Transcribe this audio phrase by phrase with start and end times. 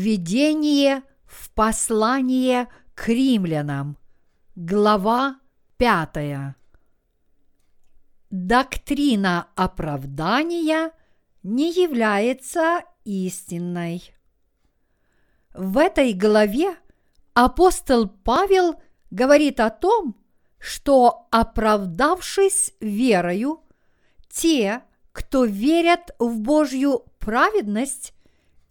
[0.00, 3.98] Введение в послание к римлянам.
[4.56, 5.38] Глава
[5.76, 6.56] пятая.
[8.30, 10.92] Доктрина оправдания
[11.42, 14.14] не является истинной.
[15.52, 16.76] В этой главе
[17.34, 20.16] апостол Павел говорит о том,
[20.58, 23.60] что оправдавшись верою,
[24.30, 24.80] те,
[25.12, 28.14] кто верят в Божью праведность,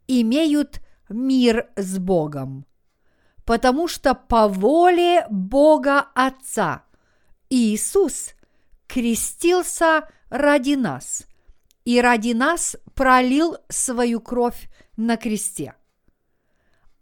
[0.07, 2.65] имеют мир с Богом.
[3.45, 6.83] Потому что по воле Бога Отца
[7.49, 8.33] Иисус
[8.87, 11.25] крестился ради нас
[11.85, 15.73] и ради нас пролил свою кровь на кресте.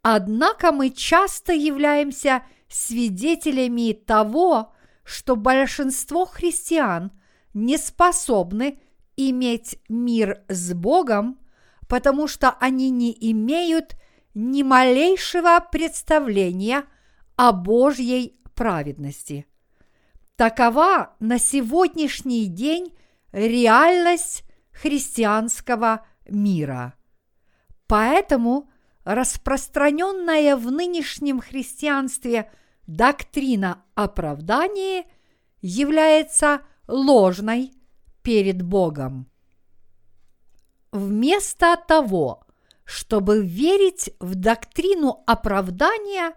[0.02, 7.12] Однако мы часто являемся свидетелями того, что большинство христиан
[7.54, 8.80] не способны
[9.18, 11.40] иметь мир с Богом,
[11.88, 13.96] потому что они не имеют
[14.34, 16.84] ни малейшего представления
[17.35, 19.46] о Божьей праведности.
[20.35, 22.96] Такова на сегодняшний день
[23.32, 26.93] реальность христианского мира.
[27.88, 28.70] Поэтому
[29.04, 32.52] распространенная в нынешнем христианстве
[32.85, 35.05] доктрина оправдания
[35.62, 37.74] является ложной
[38.21, 39.30] перед Богом.
[40.91, 42.46] Вместо того,
[42.84, 46.34] чтобы верить в доктрину оправдания,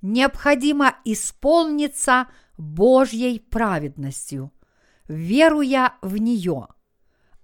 [0.00, 4.52] необходимо исполниться Божьей праведностью,
[5.06, 6.68] веруя в нее.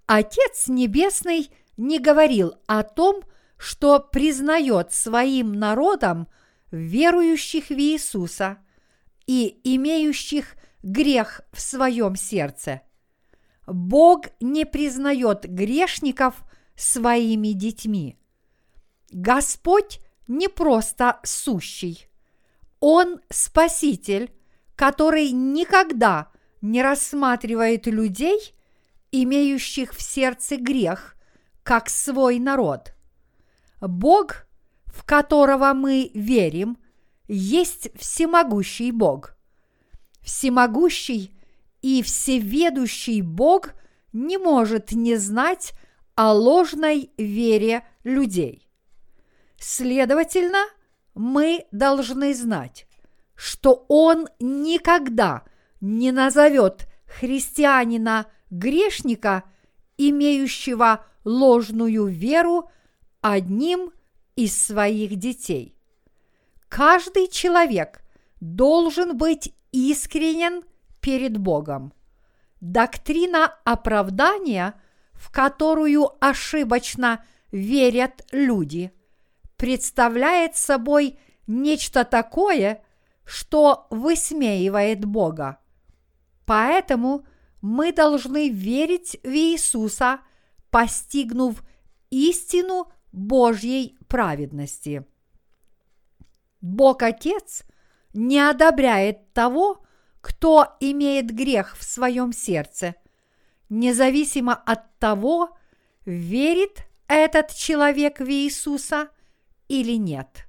[0.05, 3.21] Отец Небесный не говорил о том,
[3.57, 6.27] что признает своим народом
[6.71, 8.57] верующих в Иисуса
[9.27, 12.81] и имеющих грех в своем сердце.
[13.67, 16.43] Бог не признает грешников
[16.79, 18.17] своими детьми.
[19.11, 22.07] Господь не просто сущий.
[22.79, 24.31] Он спаситель,
[24.75, 26.31] который никогда
[26.61, 28.53] не рассматривает людей,
[29.11, 31.15] имеющих в сердце грех,
[31.63, 32.93] как свой народ.
[33.81, 34.45] Бог,
[34.85, 36.77] в которого мы верим,
[37.27, 39.35] есть всемогущий Бог.
[40.21, 41.37] Всемогущий
[41.81, 43.73] и всеведущий Бог
[44.13, 45.73] не может не знать
[46.19, 48.67] о ложной вере людей.
[49.57, 50.65] Следовательно,
[51.15, 52.87] мы должны знать,
[53.35, 55.45] что Он никогда
[55.79, 59.45] не назовет христианина грешника,
[59.97, 62.69] имеющего ложную веру,
[63.21, 63.93] одним
[64.35, 65.73] из своих детей.
[66.67, 68.01] Каждый человек
[68.41, 70.63] должен быть искренен
[70.99, 71.93] перед Богом.
[72.59, 74.73] Доктрина оправдания,
[75.19, 78.93] в которую ошибочно верят люди,
[79.57, 82.81] представляет собой нечто такое,
[83.25, 85.59] что высмеивает Бога.
[86.45, 87.25] Поэтому
[87.61, 90.21] мы должны верить в Иисуса,
[90.69, 91.63] постигнув
[92.09, 95.05] истину Божьей праведности.
[96.61, 97.63] Бог Отец
[98.13, 99.83] не одобряет того,
[100.21, 102.95] кто имеет грех в своем сердце,
[103.69, 105.57] независимо от того,
[106.05, 109.09] верит этот человек в Иисуса
[109.67, 110.45] или нет.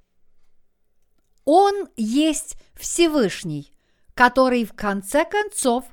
[1.45, 3.73] Он есть Всевышний,
[4.13, 5.85] который в конце концов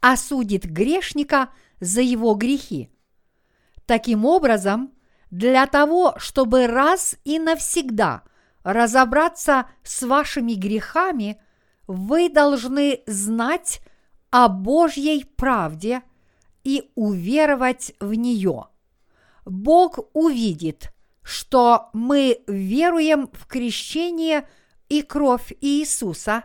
[0.00, 1.50] осудит грешника
[1.80, 2.90] за его грехи.
[3.86, 4.92] Таким образом,
[5.30, 8.22] для того, чтобы раз и навсегда
[8.62, 11.40] разобраться с вашими грехами,
[11.86, 13.80] вы должны знать
[14.30, 16.02] о Божьей правде
[16.68, 18.66] и уверовать в нее.
[19.46, 20.92] Бог увидит,
[21.22, 24.46] что мы веруем в крещение
[24.90, 26.44] и кровь Иисуса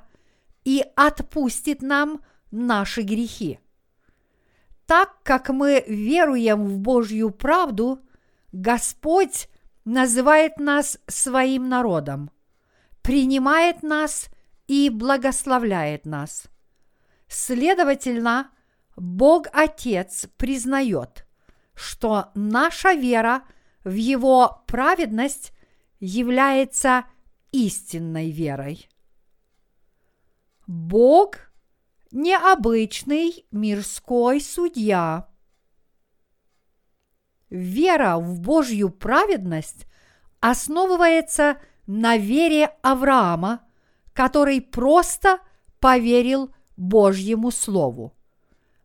[0.64, 3.60] и отпустит нам наши грехи.
[4.86, 8.00] Так как мы веруем в Божью правду,
[8.54, 9.50] Господь
[9.84, 12.31] называет нас своим народом,
[13.02, 14.30] принимает нас
[14.68, 16.46] и благословляет нас.
[17.28, 18.53] Следовательно,
[18.95, 21.25] Бог Отец признает,
[21.74, 23.44] что наша вера
[23.84, 25.54] в Его праведность
[26.00, 27.06] является
[27.51, 28.90] истинной верой.
[30.68, 31.51] Бог–
[32.12, 35.28] необычный мирской судья.
[37.50, 39.86] Вера в Божью праведность
[40.39, 43.62] основывается на вере Авраама–
[44.13, 45.39] который просто
[45.80, 48.16] поверил Божьему Слову.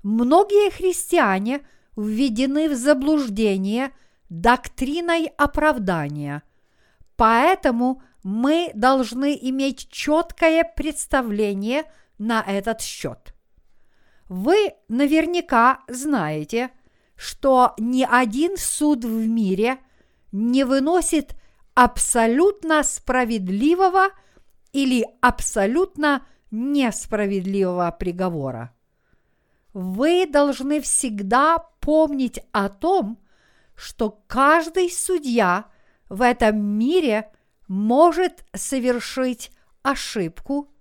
[0.02, 1.66] Многие христиане
[1.96, 3.92] введены в заблуждение
[4.28, 6.42] доктриной оправдания,
[7.18, 11.82] Поэтому мы должны иметь четкое представление
[12.16, 13.34] на этот счет.
[14.28, 16.70] Вы наверняка знаете,
[17.16, 19.78] что ни один суд в мире
[20.30, 21.34] не выносит
[21.74, 24.10] абсолютно справедливого
[24.72, 28.72] или абсолютно несправедливого приговора.
[29.72, 33.18] Вы должны всегда помнить о том,
[33.74, 35.66] что каждый судья
[36.08, 37.30] в этом мире
[37.68, 40.72] может совершить ошибку,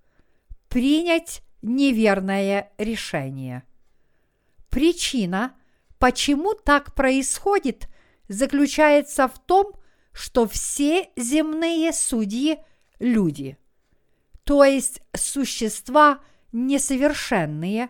[0.70, 3.64] принять неверное решение.
[4.70, 5.54] Причина,
[6.00, 7.88] почему так происходит,
[8.28, 9.74] заключается в том,
[10.12, 12.60] что все земные судьи–
[13.00, 13.58] люди,
[14.44, 17.90] то есть существа несовершенные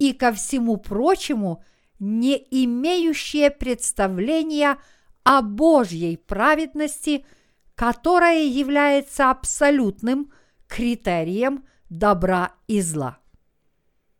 [0.00, 1.62] и, ко всему прочему,
[2.00, 4.78] не имеющие представления
[5.22, 7.26] о Божьей праведности,
[7.74, 10.32] которая является абсолютным
[10.66, 13.18] критерием добра и зла.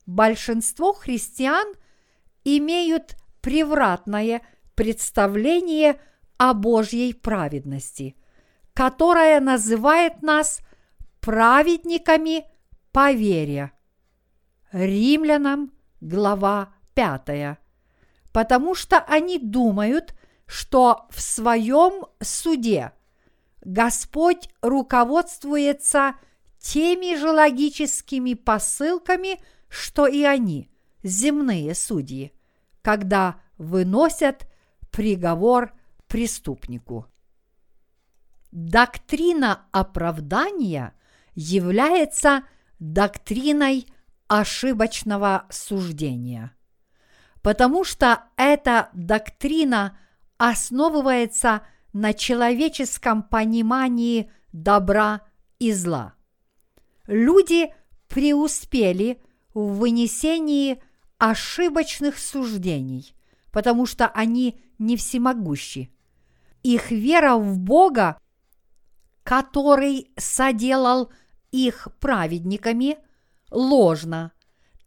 [0.05, 1.73] Большинство христиан
[2.45, 4.43] имеют превратное
[4.75, 5.99] представление
[6.37, 8.17] о Божьей праведности,
[8.75, 10.61] которая называет нас
[11.21, 12.45] праведниками
[12.93, 13.73] по вере.
[14.73, 17.59] Римлянам, глава 5.
[18.33, 20.15] Потому что они думают,
[20.47, 22.93] что в своем суде
[23.63, 26.15] Господь руководствуется
[26.59, 30.71] теми же логическими посылками, что и они,
[31.03, 32.33] земные судьи,
[32.83, 34.47] когда выносят
[34.91, 35.73] приговор
[36.07, 37.07] преступнику.
[38.53, 40.95] Доктрина оправдания
[41.35, 42.45] является
[42.79, 43.87] доктриной
[44.31, 46.53] ошибочного суждения,
[47.43, 49.99] потому что эта доктрина
[50.39, 51.63] основывается
[51.93, 55.23] на человеческом понимании добра
[55.59, 56.15] и зла.
[57.09, 57.75] Люди
[58.07, 59.21] преуспели
[59.53, 60.81] в вынесении
[61.19, 63.17] ошибочных суждений,
[63.51, 65.93] потому что они не всемогущи.
[66.63, 68.17] Их вера в Бога,
[69.25, 71.11] который соделал
[71.51, 72.97] их праведниками,
[73.51, 74.33] ложна,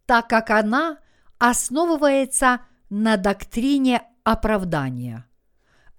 [0.06, 0.98] так как она
[1.38, 5.26] основывается на доктрине оправдания.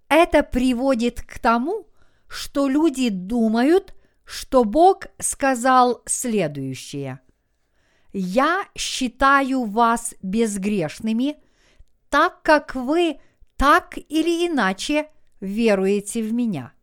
[0.07, 1.87] Это приводит к тому,
[2.27, 7.19] что люди думают, что Бог сказал следующее.
[8.13, 11.37] «Я считаю вас безгрешными,
[12.09, 13.19] так как вы
[13.57, 15.09] так или иначе
[15.41, 16.73] веруете в меня».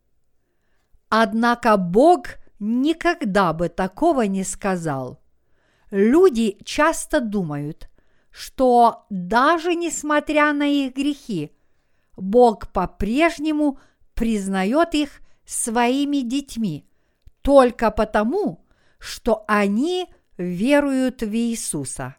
[1.08, 5.21] Однако Бог никогда бы такого не сказал.
[5.92, 7.90] Люди часто думают,
[8.30, 11.52] что даже несмотря на их грехи,
[12.16, 13.78] Бог по-прежнему
[14.14, 16.88] признает их своими детьми
[17.42, 18.64] только потому,
[18.98, 20.08] что они
[20.38, 22.16] веруют в Иисуса.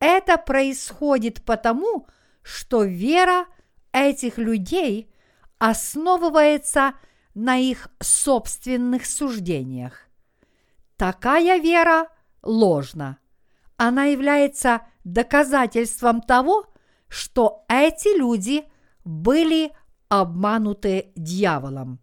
[0.00, 2.08] Это происходит потому,
[2.42, 3.46] что вера
[3.92, 5.14] этих людей
[5.58, 6.94] основывается
[7.34, 10.08] на их собственных суждениях.
[10.96, 12.08] Такая вера
[12.44, 13.18] ложна.
[13.76, 16.66] Она является доказательством того,
[17.08, 18.64] что эти люди
[19.04, 19.72] были
[20.08, 21.98] обмануты дьяволом.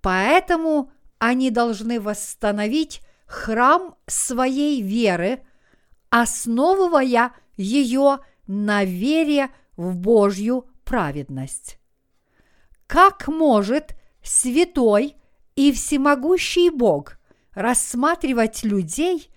[0.00, 5.44] Поэтому они должны восстановить храм своей веры,
[6.08, 11.78] основывая ее на вере в Божью праведность.
[12.86, 15.16] Как может святой
[15.54, 17.19] и всемогущий Бог
[17.54, 19.30] рассматривать людей,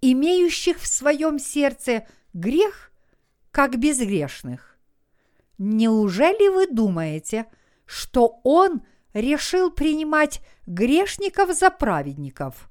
[0.00, 2.92] имеющих в своем сердце грех,
[3.50, 4.78] как безгрешных?
[5.58, 7.46] Неужели вы думаете,
[7.84, 12.70] что Он решил принимать грешников за праведников?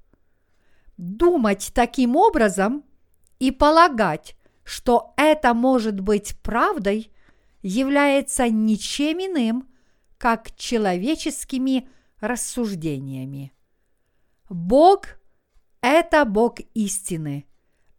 [0.97, 2.83] Думать таким образом
[3.37, 7.11] и полагать, что это может быть правдой,
[7.61, 9.67] является ничем иным,
[10.17, 13.53] как человеческими рассуждениями.
[14.49, 15.19] Бог–
[15.81, 17.45] это Бог истины,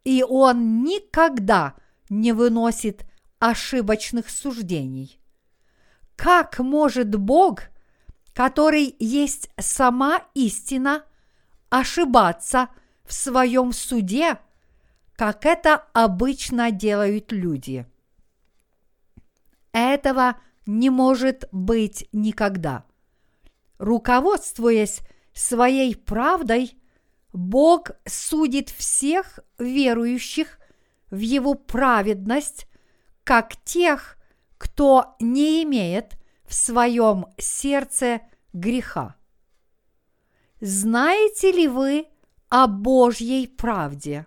[0.04, 1.74] и Он никогда
[2.08, 3.06] не выносит
[3.38, 5.20] ошибочных суждений.
[6.16, 7.62] Как может Бог,
[8.34, 11.04] который есть сама истина,
[11.70, 12.68] ошибаться
[13.04, 14.38] в своем суде,
[15.14, 17.86] как это обычно делают люди?
[19.72, 22.84] Этого не может быть никогда.
[23.78, 25.00] Руководствуясь
[25.32, 26.76] своей правдой,
[27.32, 30.58] Бог судит всех верующих
[31.10, 32.66] в Его праведность
[33.24, 34.16] как тех,
[34.58, 38.22] кто не имеет в своем сердце
[38.52, 39.14] греха.
[40.60, 42.06] Знаете ли вы
[42.48, 44.26] о Божьей правде?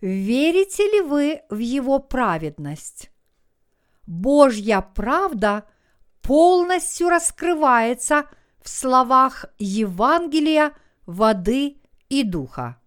[0.00, 3.10] Верите ли вы в Его праведность?
[4.06, 5.64] Божья правда
[6.20, 8.28] полностью раскрывается
[8.62, 10.72] в словах Евангелия,
[11.06, 11.78] воды
[12.08, 12.78] и духа.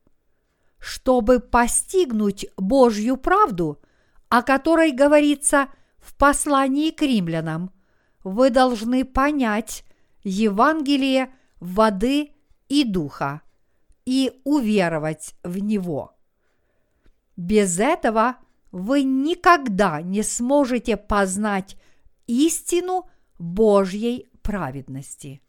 [0.79, 3.81] Чтобы постигнуть Божью правду,
[4.29, 5.67] о которой говорится
[5.99, 7.71] в послании к римлянам,
[8.23, 9.83] вы должны понять
[10.23, 12.31] Евангелие воды
[12.69, 13.41] и духа
[14.05, 16.15] и уверовать в него.
[17.35, 18.37] Без этого
[18.71, 21.77] вы никогда не сможете познать
[22.27, 25.41] истину Божьей праведности.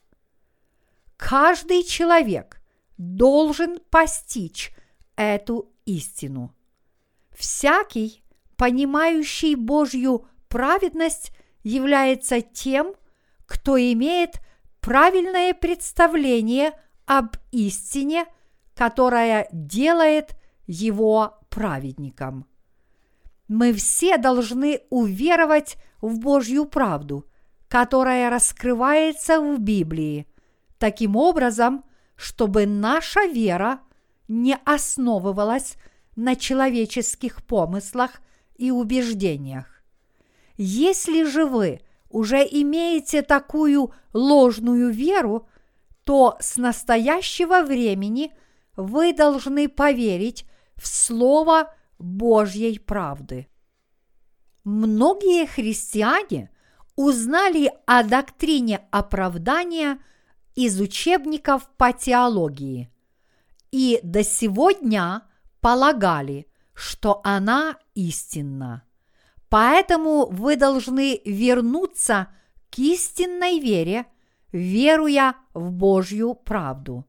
[1.17, 2.61] Каждый человек
[2.99, 4.73] должен постичь
[5.17, 6.55] эту истину.
[7.33, 8.23] Всякий,
[8.57, 11.33] понимающий Божью праведность,
[11.63, 12.95] является тем,
[13.47, 14.41] кто имеет
[14.81, 16.73] правильное представление
[17.07, 18.27] об истине,
[18.75, 22.47] которая делает его праведником.
[23.49, 27.25] Мы все должны уверовать в Божью правду,
[27.69, 30.27] которая раскрывается в Библии,
[30.79, 31.85] таким образом,
[32.17, 33.81] чтобы наша вера
[34.29, 35.77] не основывалась
[36.17, 38.21] на человеческих помыслах
[38.57, 39.83] и убеждениях.
[40.57, 45.49] Если же вы уже имеете такую ложную веру,
[46.05, 48.33] то с настоящего времени
[48.77, 53.49] вы должны поверить в Слово Божьей правды.
[54.65, 56.51] Многие христиане
[56.97, 59.99] узнали о доктрине оправдания
[60.57, 62.91] из учебников по теологии
[63.71, 65.23] и до сегодня
[65.61, 68.83] полагали, что она истинна.
[69.49, 72.29] Поэтому вы должны вернуться
[72.71, 74.07] к истинной вере,
[74.51, 77.05] веруя в Божью правду.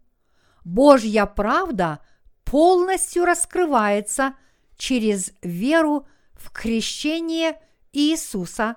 [0.64, 2.00] Божья правда
[2.44, 4.36] полностью раскрывается
[4.76, 7.60] через веру в крещение
[7.94, 8.76] Иисуса,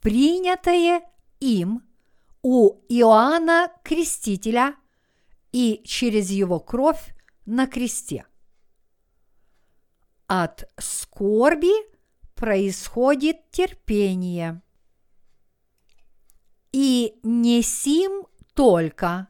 [0.00, 1.02] принятое
[1.40, 1.82] им
[2.42, 4.74] у Иоанна Крестителя
[5.52, 7.14] и через его кровь
[7.46, 8.26] на кресте.
[10.26, 11.72] От скорби
[12.34, 14.62] происходит терпение.
[16.72, 19.28] И не сим только,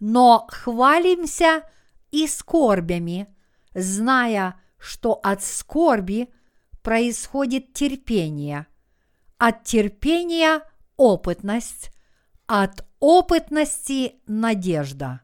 [0.00, 1.62] но хвалимся
[2.10, 3.34] и скорбями,
[3.72, 6.28] зная, что от скорби
[6.82, 8.66] происходит терпение,
[9.38, 10.62] от терпения–
[10.96, 11.92] опытность,
[12.54, 15.22] от опытности– надежда.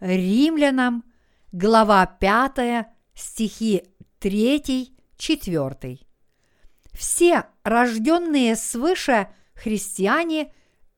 [0.00, 1.04] Римлянам,
[1.52, 3.84] глава 5, стихи
[4.20, 5.98] 3, 4.
[6.92, 10.50] Все рожденные свыше христиане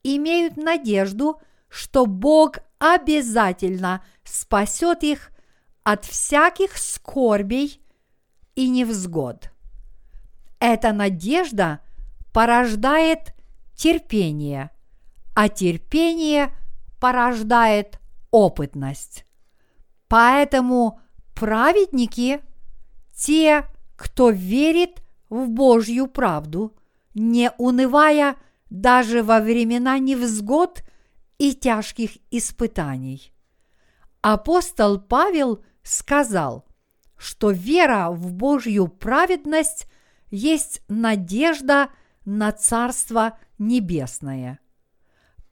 [0.04, 5.32] имеют надежду, что Бог обязательно спасет их
[5.82, 7.82] от всяких скорбей
[8.54, 9.50] и невзгод.
[10.60, 11.80] Эта надежда
[12.32, 13.34] порождает
[13.74, 14.70] терпение,
[15.40, 16.52] а терпение
[16.98, 18.00] порождает
[18.32, 19.24] опытность.
[20.08, 21.00] Поэтому
[21.32, 22.40] праведники–
[23.14, 23.64] те,
[23.94, 26.76] кто верит в Божью правду,
[27.14, 28.34] не унывая
[28.68, 30.82] даже во времена невзгод
[31.38, 33.32] и тяжких испытаний.
[34.22, 36.66] Апостол Павел сказал,
[37.16, 39.88] что вера в Божью праведность
[40.32, 41.90] есть надежда
[42.24, 44.58] на Царство Небесное.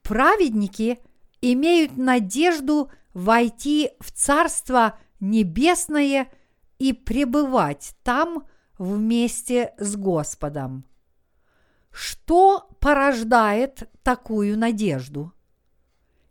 [0.07, 1.01] Праведники
[1.41, 6.31] имеют надежду войти в Царство Небесное
[6.79, 8.47] и пребывать там
[8.77, 10.85] вместе с Господом.
[11.91, 15.33] Что порождает такую надежду?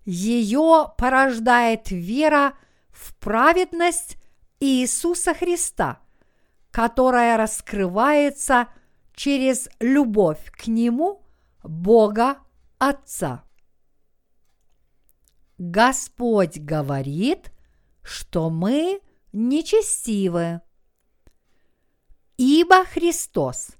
[0.07, 2.55] Ее порождает вера
[2.93, 4.17] в праведность
[4.59, 6.01] Иисуса Христа,
[6.71, 8.69] которая раскрывается
[9.15, 11.21] через любовь к Нему,
[11.63, 12.39] Бога
[12.79, 13.46] Отца.
[15.59, 17.51] Господь говорит,
[18.03, 19.01] что мы
[19.33, 20.61] нечестивы.
[22.37, 23.71] Ибо Христос,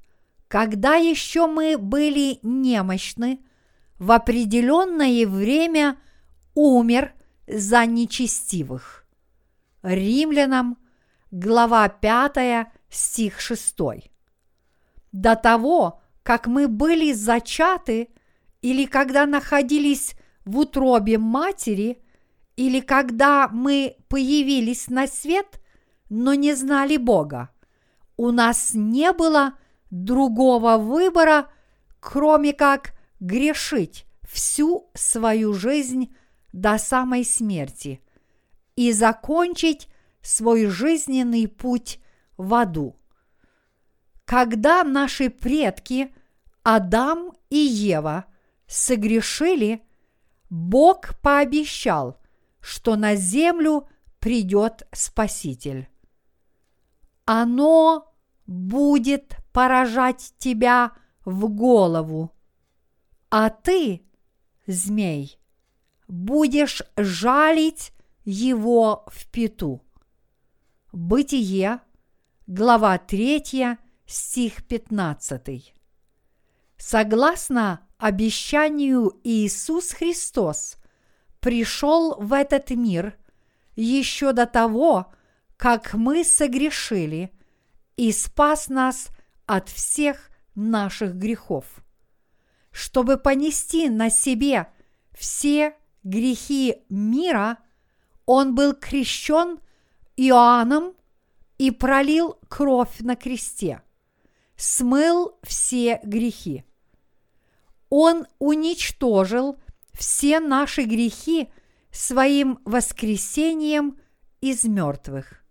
[0.49, 3.45] когда еще мы были немощны,
[3.99, 5.99] в определенное время
[6.55, 7.13] умер
[7.47, 9.07] за нечестивых.
[9.83, 10.79] Римлянам,
[11.31, 13.77] глава 5, стих 6.
[15.13, 18.09] До того, как мы были зачаты,
[18.63, 20.15] или когда находились
[20.47, 22.03] в утробе матери,
[22.57, 25.61] или когда мы появились на свет,
[26.09, 27.51] но не знали Бога,
[28.17, 29.59] у нас не было
[29.91, 31.51] другого выбора,
[32.01, 36.17] кроме как грешить всю свою жизнь
[36.53, 38.01] до самой смерти
[38.77, 39.89] и закончить
[40.23, 42.01] свой жизненный путь
[42.37, 42.97] в аду.
[44.25, 46.15] Когда наши предки
[46.63, 48.25] Адам и Ева
[48.67, 49.83] согрешили,
[50.51, 52.19] Бог пообещал,
[52.61, 53.89] что на землю
[54.19, 55.89] придет Спаситель.
[57.25, 58.15] Оно
[58.47, 60.93] будет поражать тебя
[61.25, 62.33] в голову,
[63.31, 64.03] а ты,
[64.67, 65.39] змей,
[66.07, 67.93] будешь жалить
[68.25, 69.83] его в пету.
[70.93, 71.81] Бытие,
[72.47, 73.77] глава 3,
[74.07, 75.76] стих 15.
[76.89, 80.77] Согласно обещанию Иисус Христос
[81.41, 83.19] пришел в этот мир
[83.75, 85.13] еще до того,
[85.57, 87.33] как мы согрешили
[87.97, 89.09] и спас нас
[89.47, 91.65] от всех наших грехов.
[92.71, 94.69] Чтобы понести на себе
[95.11, 95.75] все
[96.05, 97.59] грехи мира,
[98.27, 99.59] он был крещен
[100.17, 100.95] Иоанном
[101.59, 103.83] и пролил кровь на кресте,
[104.55, 106.65] смыл все грехи.
[107.89, 109.59] Он уничтожил
[109.93, 111.49] все наши грехи
[111.91, 113.99] своим воскресением
[114.41, 115.43] из мертвых.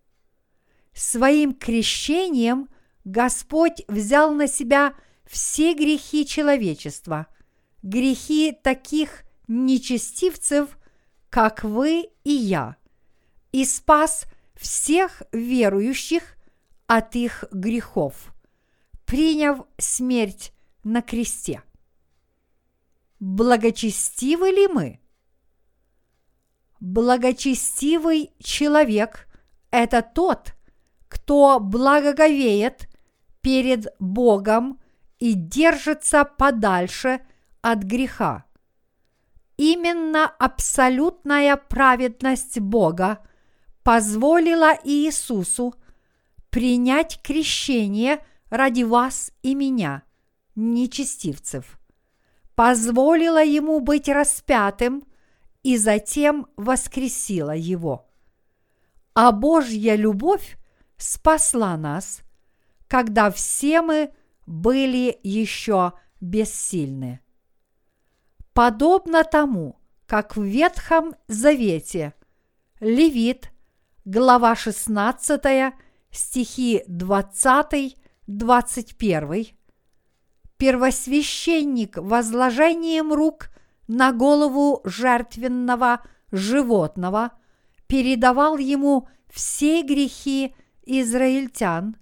[0.94, 2.70] Своим крещением
[3.04, 4.94] Господь взял на себя
[5.26, 7.28] все грехи человечества,
[7.84, 10.78] грехи таких нечестивцев,
[11.30, 12.78] как вы и я,
[13.52, 14.26] и спас
[14.56, 16.38] всех верующих
[16.88, 18.34] от их грехов,
[19.06, 21.64] приняв смерть на кресте.
[23.28, 25.00] Благочестивы ли мы?
[26.80, 29.28] Благочестивый человек–
[29.72, 30.54] это тот,
[31.08, 32.88] кто благоговеет
[33.42, 34.80] перед Богом
[35.18, 37.20] и держится подальше
[37.64, 38.46] от греха.
[39.58, 43.26] Именно абсолютная праведность Бога
[43.82, 45.74] позволила Иисусу
[46.52, 50.04] принять крещение ради вас и меня,
[50.54, 51.80] нечестивцев,
[52.56, 55.04] позволила ему быть распятым
[55.64, 58.10] и затем воскресила его.
[59.14, 60.58] А Божья любовь
[60.98, 62.20] спасла нас,
[62.88, 64.12] когда все мы
[64.46, 67.22] были еще бессильны.
[68.54, 72.14] Подобно тому, как в Ветхом Завете
[72.80, 73.52] Левит,
[74.06, 75.74] глава 16,
[76.12, 79.56] стихи 20-21,
[80.58, 83.50] первосвященник возложением рук
[83.88, 87.32] на голову жертвенного животного
[87.88, 91.98] передавал ему все грехи израильтян,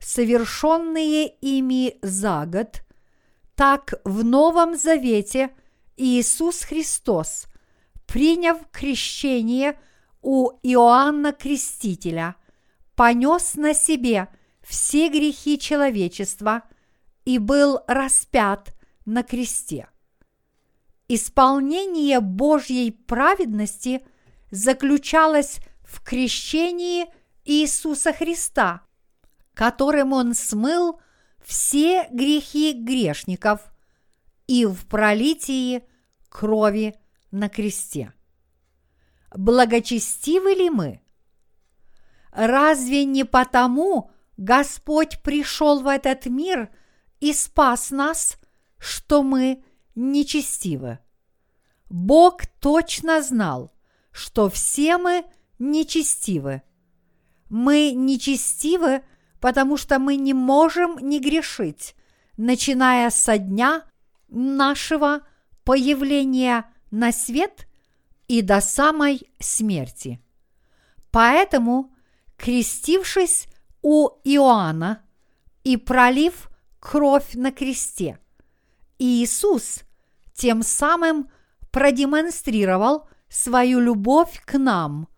[0.00, 2.82] совершенные ими за год,
[3.54, 5.50] так в Новом Завете
[5.96, 7.46] Иисус Христос,
[8.06, 9.78] приняв крещение
[10.22, 12.36] у Иоанна Крестителя,
[12.94, 14.28] понес на себе
[14.62, 16.62] все грехи человечества
[17.24, 19.88] и был распят на кресте.
[21.08, 24.02] Исполнение Божьей праведности
[24.50, 27.06] заключалось в крещении
[27.44, 28.82] Иисуса Христа,
[29.54, 31.00] которым Он смыл
[31.40, 33.72] все грехи грешников
[34.46, 35.82] и в пролитии
[36.28, 36.94] крови
[37.30, 38.12] на кресте.
[39.34, 41.00] Благочестивы ли мы?
[42.32, 46.70] Разве не потому Господь пришел в этот мир
[47.20, 48.38] и спас нас,
[48.78, 49.62] что мы
[49.94, 50.98] нечестивы?
[51.88, 53.72] Бог точно знал,
[54.12, 55.24] что все мы
[55.58, 56.62] нечестивы.
[57.48, 59.02] Мы нечестивы,
[59.40, 61.94] потому что мы не можем не грешить,
[62.36, 63.84] начиная со дня
[64.28, 65.26] нашего
[65.64, 67.66] появления на свет
[68.28, 70.20] и до самой смерти.
[71.10, 71.92] Поэтому,
[72.36, 73.48] крестившись
[73.82, 75.02] у Иоанна
[75.64, 76.49] и пролив
[76.80, 78.18] кровь на кресте,
[78.98, 79.82] Иисус
[80.32, 81.30] тем самым
[81.70, 85.08] продемонстрировал свою любовь к нам,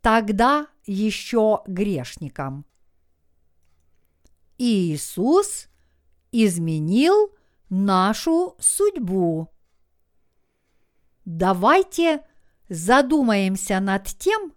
[0.00, 2.64] тогда еще грешникам.
[4.56, 5.68] Иисус
[6.32, 7.34] изменил
[7.68, 9.48] нашу судьбу.
[11.24, 12.24] Давайте
[12.68, 14.52] задумаемся над тем,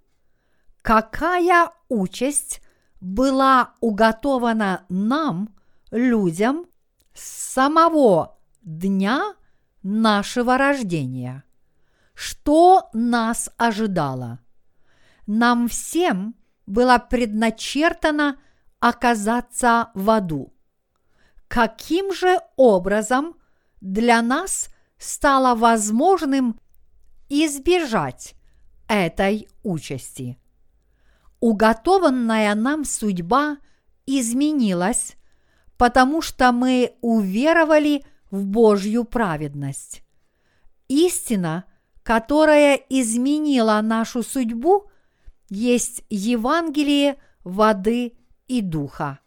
[0.81, 2.61] какая участь
[3.01, 5.52] была уготована нам,
[5.93, 6.65] людям,
[7.13, 9.35] с самого дня
[9.83, 11.43] нашего рождения.
[12.13, 14.39] Что нас ожидало?
[15.27, 18.37] Нам всем было предначертано
[18.79, 20.53] оказаться в аду.
[21.47, 23.35] Каким же образом
[23.79, 26.59] для нас стало возможным
[27.29, 28.35] избежать
[28.87, 30.37] этой участи.
[31.39, 33.57] Уготованная нам судьба
[34.05, 35.15] изменилась,
[35.83, 40.01] потому что мы уверовали в Божью праведность.
[40.87, 41.65] Истина,
[42.03, 44.89] которая изменила нашу судьбу,
[45.49, 48.13] есть Евангелие воды
[48.47, 49.19] и духа.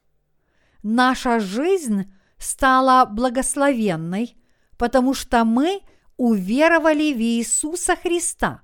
[0.82, 4.34] Наша жизнь стала благословенной,
[4.78, 5.80] потому что мы
[6.16, 8.62] уверовали в Иисуса Христа,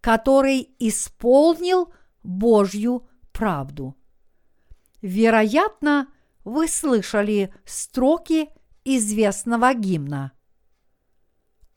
[0.00, 1.92] который исполнил
[2.24, 3.94] Божью правду.
[5.02, 6.08] Вероятно,
[6.48, 8.48] вы слышали строки
[8.84, 10.32] известного гимна.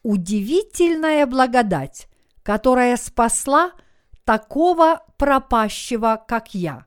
[0.02, 2.08] Удивительная благодать,
[2.42, 3.74] которая спасла
[4.24, 6.86] такого пропащего, как я.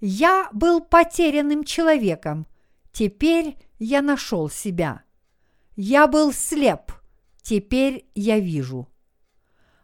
[0.00, 2.46] Я был потерянным человеком,
[2.92, 5.02] теперь я нашел себя.
[5.76, 6.92] Я был слеп,
[7.42, 8.88] теперь я вижу.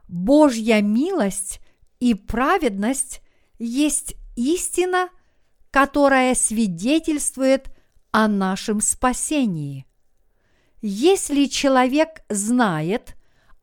[0.06, 1.60] Божья милость
[1.98, 3.22] и праведность
[3.58, 5.08] есть истина,
[5.76, 7.68] которая свидетельствует
[8.10, 9.84] о нашем спасении.
[10.80, 13.14] Если человек знает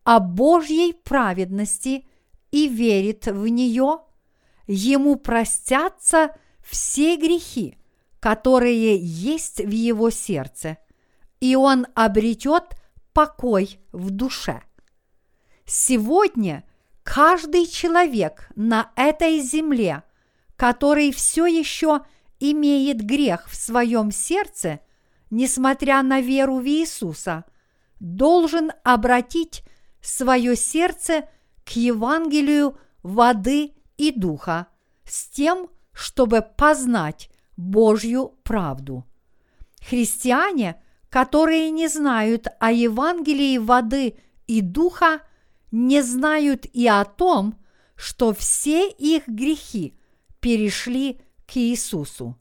[0.04, 2.06] о Божьей праведности
[2.52, 4.02] и верит в нее,
[4.67, 7.80] ему простятся все грехи,
[8.19, 10.78] которые есть в его сердце,
[11.39, 12.76] и он обретет
[13.13, 14.62] покой в душе.
[15.65, 16.63] Сегодня
[17.02, 20.04] каждый человек на этой земле,
[20.56, 22.02] который все еще
[22.39, 24.80] имеет грех в своем сердце,
[25.30, 27.46] несмотря на веру в Иисуса,
[28.00, 29.63] должен обратить
[30.02, 31.28] свое сердце
[31.66, 34.68] к Евангелию воды и духа
[35.06, 39.06] с тем, чтобы познать Божью правду.
[39.82, 45.22] Христиане, которые не знают о Евангелии воды и духа,
[45.72, 47.58] не знают и о том,
[47.96, 49.96] что все их грехи
[50.43, 52.38] перешли к Иисусу.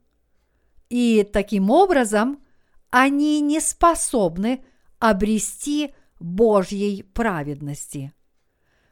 [0.90, 2.42] И таким образом
[2.90, 4.64] они не способны
[4.98, 8.12] обрести Божьей праведности.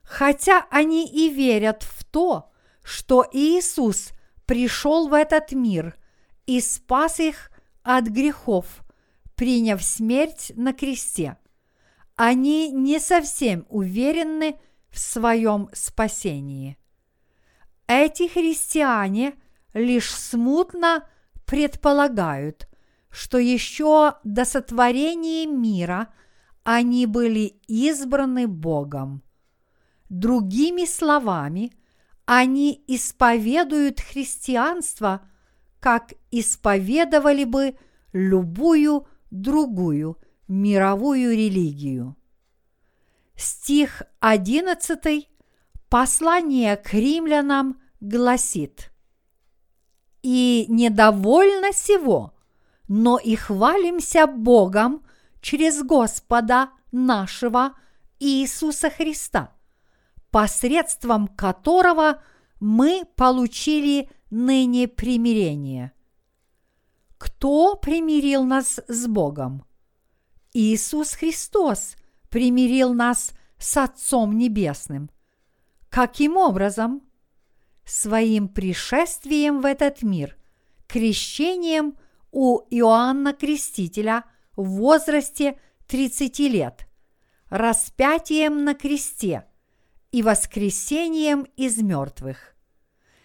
[0.05, 2.53] Хотя они и верят в то,
[2.85, 4.13] что Иисус
[4.47, 5.99] пришел в этот мир
[6.47, 7.51] и спас их
[7.83, 8.67] от грехов,
[9.35, 11.37] приняв смерть на кресте.
[12.15, 14.57] Они не совсем уверены
[14.89, 16.80] в своем спасении.
[17.93, 19.35] Эти христиане
[19.75, 21.09] лишь смутно
[21.45, 22.69] предполагают,
[23.11, 26.07] что еще до сотворения мира
[26.63, 29.25] они были избраны Богом.
[30.09, 31.73] Другими словами,
[32.27, 35.29] они исповедуют христианство,
[35.81, 37.77] как исповедовали бы
[38.13, 42.17] любую другую мировую религию.
[43.35, 45.29] Стих 11
[45.89, 48.91] послание к римлянам гласит
[50.23, 52.35] «И недовольно сего,
[52.89, 55.05] но и хвалимся Богом
[55.41, 57.75] через Господа нашего
[58.19, 59.55] Иисуса Христа,
[60.31, 62.23] посредством которого
[62.61, 65.93] мы получили ныне примирение.
[67.19, 69.65] Кто примирил нас с Богом?
[70.53, 71.97] Иисус Христос
[72.29, 75.11] примирил нас с Отцом Небесным.
[75.89, 77.03] Каким образом?
[77.91, 80.37] Своим пришествием в этот мир,
[80.87, 81.99] крещением
[82.31, 86.87] у Иоанна Крестителя в возрасте 30 лет,
[87.49, 89.45] распятием на кресте
[90.13, 92.55] и воскресением из мертвых.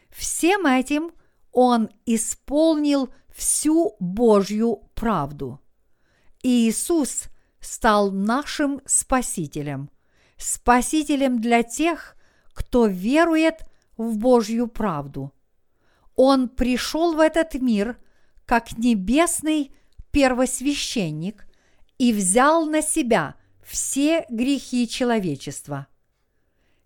[0.10, 1.12] Всем этим
[1.52, 5.62] он исполнил всю Божью правду.
[6.42, 7.26] Иисус
[7.60, 9.92] стал нашим Спасителем,
[10.38, 12.16] Спасителем для тех,
[12.56, 13.60] кто верует
[13.98, 15.34] в Божью правду.
[16.16, 17.98] Он пришел в этот мир
[18.46, 19.72] как небесный
[20.12, 21.46] первосвященник
[21.98, 25.88] и взял на себя все грехи человечества.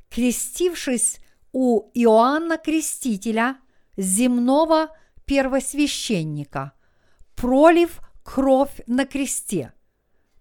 [0.10, 1.20] Крестившись
[1.52, 3.58] у Иоанна Крестителя,
[3.98, 4.96] земного
[5.26, 6.74] первосвященника,
[7.36, 9.74] пролив кровь на кресте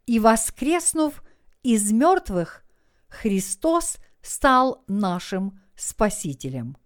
[0.07, 1.23] и воскреснув
[1.63, 2.65] из мертвых,
[3.09, 6.77] Христос стал нашим Спасителем.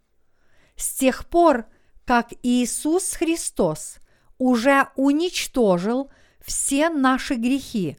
[0.76, 1.64] С тех пор,
[2.05, 3.96] как Иисус Христос
[4.37, 7.96] уже уничтожил все наши грехи,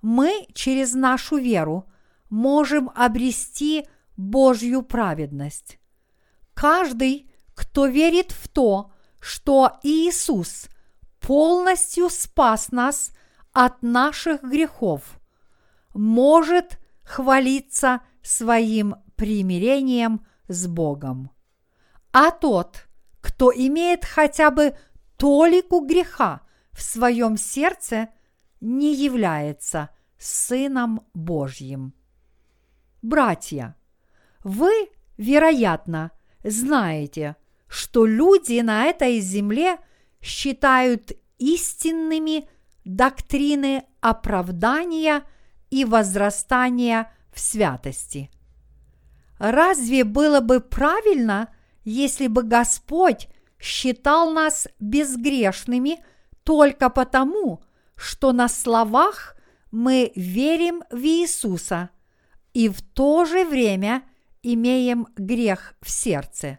[0.00, 1.90] мы через нашу веру
[2.30, 5.78] можем обрести Божью праведность.
[6.54, 10.68] Каждый, кто верит в то, что Иисус
[11.20, 13.12] полностью спас нас
[13.52, 15.18] от наших грехов,
[15.94, 21.30] может хвалиться своим примирением с Богом.
[22.12, 22.88] А тот,
[23.20, 24.74] кто имеет хотя бы
[25.16, 28.08] толику греха в своем сердце,
[28.60, 31.94] не является Сыном Божьим.
[33.02, 33.76] Братья,
[34.42, 36.10] вы, вероятно,
[36.42, 37.36] знаете,
[37.68, 39.78] что люди на этой земле
[40.20, 42.48] считают истинными
[42.84, 45.22] доктрины оправдания
[45.70, 48.30] и возрастания в святости.
[49.38, 56.02] Разве было бы правильно, если бы Господь считал нас безгрешными
[56.44, 57.62] только потому,
[57.94, 59.36] что на словах
[59.70, 61.90] мы верим в Иисуса
[62.52, 64.02] и в то же время
[64.42, 66.58] имеем грех в сердце?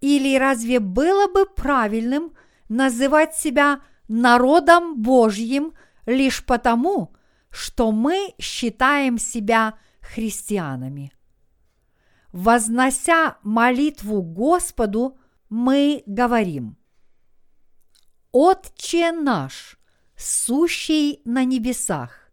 [0.00, 2.32] Или разве было бы правильным
[2.70, 5.74] называть себя народом Божьим
[6.06, 7.14] лишь потому,
[7.50, 11.12] что мы считаем себя христианами?
[12.32, 16.76] Вознося молитву Господу, мы говорим
[18.30, 19.78] «Отче наш,
[20.16, 22.30] сущий на небесах,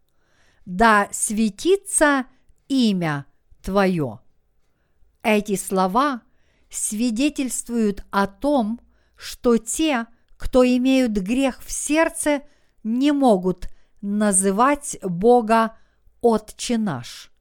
[0.64, 2.26] да светится
[2.68, 3.26] имя
[3.60, 4.20] Твое».
[5.24, 6.22] Эти слова
[6.70, 8.80] свидетельствуют о том,
[9.16, 10.06] что те,
[10.36, 12.42] кто имеют грех в сердце,
[12.84, 13.68] не могут
[14.00, 15.76] называть Бога
[16.20, 17.32] Отче наш.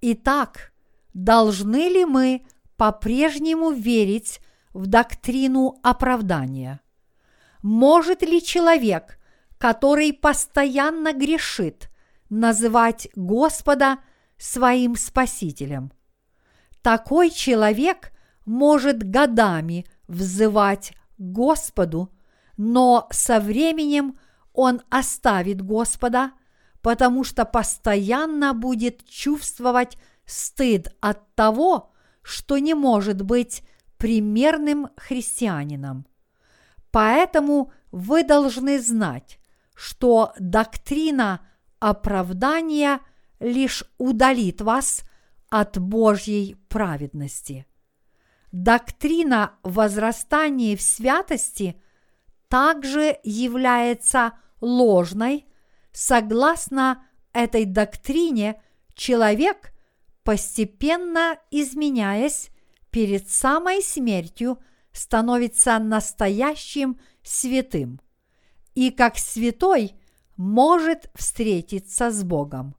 [0.00, 0.73] Итак,
[1.14, 2.44] должны ли мы
[2.76, 4.40] по-прежнему верить
[4.72, 6.80] в доктрину оправдания?
[7.62, 9.18] Может ли человек,
[9.56, 11.88] который постоянно грешит,
[12.28, 13.98] называть Господа
[14.36, 15.92] своим Спасителем?
[16.82, 18.12] Такой человек
[18.44, 22.10] может годами взывать Господу,
[22.58, 24.18] но со временем
[24.52, 26.32] он оставит Господа,
[26.82, 29.96] потому что постоянно будет чувствовать
[30.26, 33.62] стыд от того, что не может быть
[33.98, 36.06] примерным христианином.
[36.90, 39.38] Поэтому вы должны знать,
[39.74, 41.46] что доктрина
[41.80, 43.00] оправдания
[43.40, 45.02] лишь удалит вас
[45.50, 47.66] от Божьей праведности.
[48.52, 51.80] Доктрина возрастания в святости
[52.48, 55.46] также является ложной.
[55.92, 58.62] Согласно этой доктрине,
[58.94, 59.73] человек,
[60.24, 62.50] постепенно изменяясь
[62.90, 64.58] перед самой смертью,
[64.92, 68.00] становится настоящим святым
[68.74, 69.94] и как святой
[70.36, 72.74] может встретиться с Богом.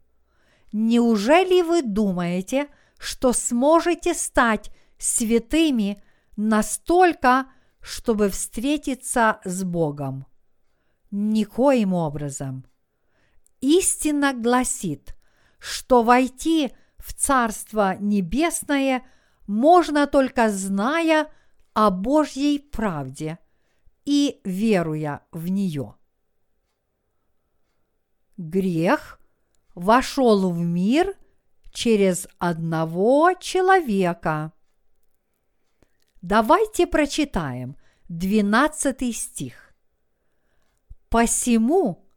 [0.71, 6.03] Неужели вы думаете, что сможете стать святыми
[6.35, 7.47] настолько,
[7.81, 10.25] чтобы встретиться с Богом?
[11.11, 12.65] Никоим образом.
[13.61, 15.15] Истина гласит,
[15.59, 16.71] что войти
[17.05, 19.03] в Царство Небесное
[19.45, 21.29] можно только зная
[21.73, 23.37] о Божьей правде
[24.05, 25.95] и веруя в нее.
[28.37, 29.19] Грех
[29.75, 31.15] вошел в мир
[31.71, 34.51] через одного человека.
[36.23, 37.77] Давайте прочитаем
[38.09, 39.75] 12 стих.
[41.09, 42.09] Посему,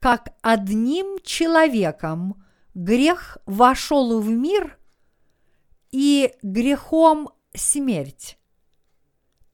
[0.00, 2.44] как одним человеком
[2.78, 4.78] грех вошел в мир,
[5.90, 8.38] и грехом смерть,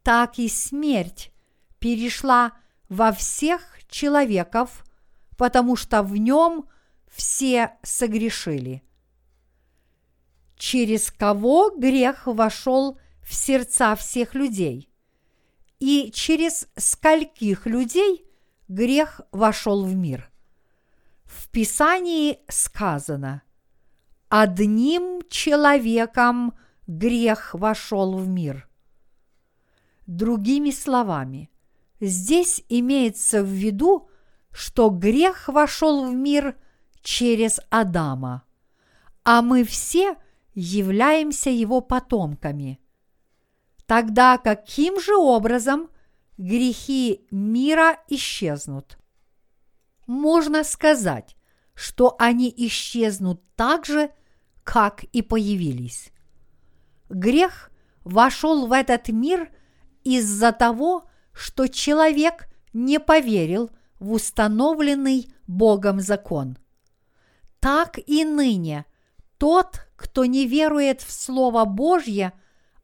[0.03, 1.33] так и смерть
[1.79, 2.53] перешла
[2.91, 4.85] во всех человеков,
[5.39, 6.69] потому что в нем
[7.09, 8.83] все согрешили.
[10.57, 14.91] Через кого грех вошел в сердца всех людей?
[15.79, 18.27] И через скольких людей
[18.69, 20.31] грех вошел в мир?
[21.35, 23.43] В Писании сказано,
[24.29, 28.69] одним человеком грех вошел в мир.
[30.07, 31.51] Другими словами,
[31.99, 34.09] здесь имеется в виду,
[34.53, 36.57] что грех вошел в мир
[37.03, 38.45] через Адама,
[39.25, 40.17] а мы все
[40.55, 42.79] являемся его потомками.
[43.87, 45.91] Тогда каким же образом
[46.39, 48.99] грехи мира исчезнут?
[50.07, 51.37] Можно сказать,
[51.75, 54.11] что они исчезнут так же,
[54.63, 56.11] как и появились.
[57.09, 57.71] Грех
[58.05, 59.51] вошел в этот мир
[60.05, 66.59] из-за того, что человек не поверил в установленный Богом закон.
[67.61, 68.85] Так и ныне
[69.39, 72.33] тот, кто не верует в Слово Божье,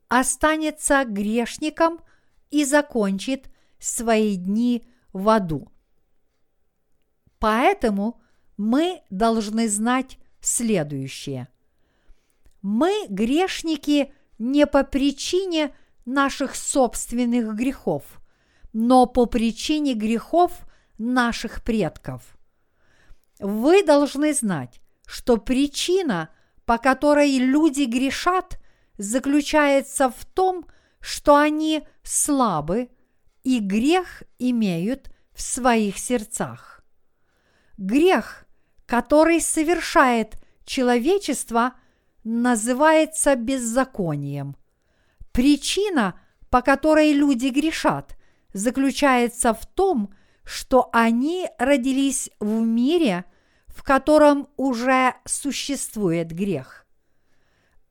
[0.09, 2.01] останется грешником
[2.51, 5.71] и закончит свои дни в аду.
[7.41, 8.21] Поэтому
[8.57, 11.49] мы должны знать следующее.
[12.63, 15.75] Мы грешники не по причине
[16.05, 18.05] наших собственных грехов,
[18.75, 20.53] но по причине грехов
[20.99, 22.37] наших предков.
[23.39, 26.29] Вы должны знать, что причина,
[26.67, 28.61] по которой люди грешат,
[28.99, 30.67] заключается в том,
[31.01, 32.91] что они слабы
[33.45, 36.80] и грех имеют в своих сердцах.
[37.81, 38.45] Грех,
[38.85, 41.73] который совершает человечество,
[42.25, 44.55] называется беззаконием.
[45.33, 48.19] Причина, по которой люди грешат,
[48.53, 50.13] заключается в том,
[50.45, 53.25] что они родились в мире,
[53.69, 56.85] в котором уже существует грех.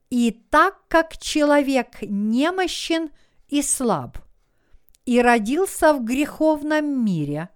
[0.08, 3.10] И так как человек немощен
[3.48, 4.18] и слаб,
[5.04, 7.48] и родился в греховном мире,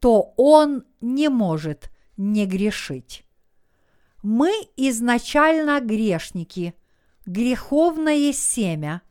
[0.00, 3.24] то он не может не грешить.
[4.22, 6.74] Мы изначально грешники,
[7.26, 9.02] греховное семя,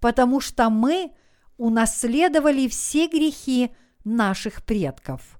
[0.00, 1.12] потому что мы
[1.56, 3.70] унаследовали все грехи
[4.04, 5.38] наших предков.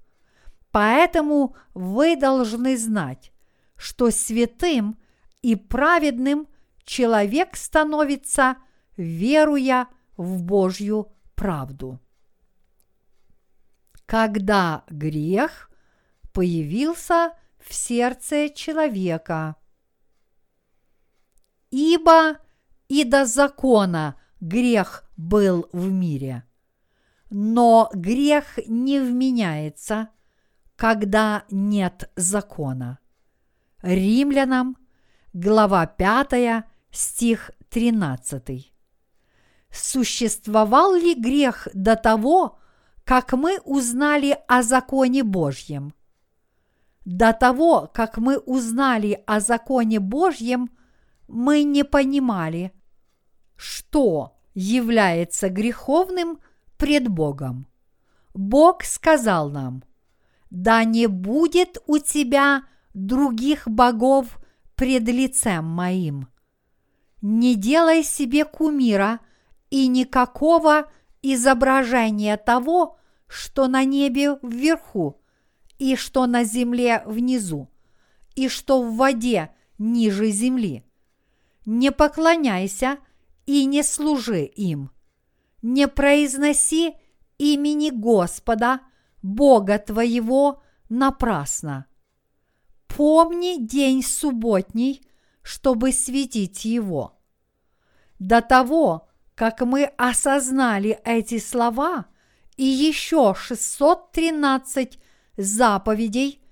[0.71, 3.33] Поэтому вы должны знать,
[3.77, 4.99] что святым
[5.42, 6.49] и праведным
[6.85, 8.57] человек становится,
[8.97, 12.01] веруя в Божью правду.
[14.07, 15.71] Когда грех
[16.33, 19.57] появился в сердце человека.
[21.71, 22.38] Ибо
[22.88, 26.45] и до закона грех был в мире,
[27.31, 30.11] но грех не вменяется,
[30.77, 33.01] когда нет закона.
[33.83, 34.77] Римлянам,
[35.33, 38.73] глава 5, стих 13.
[39.71, 42.59] Существовал ли грех до того,
[43.07, 45.95] как мы узнали о законе Божьем?
[47.05, 50.71] До того, как мы узнали о законе Божьем,
[51.29, 52.73] мы не понимали,
[53.55, 56.40] что является греховным
[56.79, 57.69] пред Богом.
[58.35, 59.85] Бог сказал нам,
[60.51, 64.37] да не будет у тебя других богов
[64.75, 66.27] пред лицем моим.
[67.23, 69.21] Не делай себе кумира
[69.71, 70.90] и никакого
[71.35, 75.21] изображения того, что на небе вверху,
[75.79, 77.69] и что на земле внизу,
[78.35, 80.85] и что в воде ниже земли.
[81.65, 82.99] Не поклоняйся
[83.45, 84.91] и не служи им.
[85.62, 86.95] Не произноси
[87.39, 88.81] имени Господа,
[89.23, 91.87] Бога твоего, напрасно.
[92.87, 95.03] Помни день субботний,
[95.43, 97.19] чтобы светить его.
[98.19, 102.07] До того, как мы осознали эти слова
[102.57, 104.99] и еще 613
[105.37, 106.42] заповедей,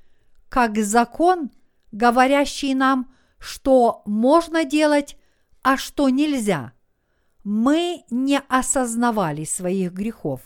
[0.51, 1.51] как закон,
[1.93, 5.17] говорящий нам, что можно делать,
[5.63, 6.75] а что нельзя,
[7.43, 10.43] мы не осознавали своих грехов.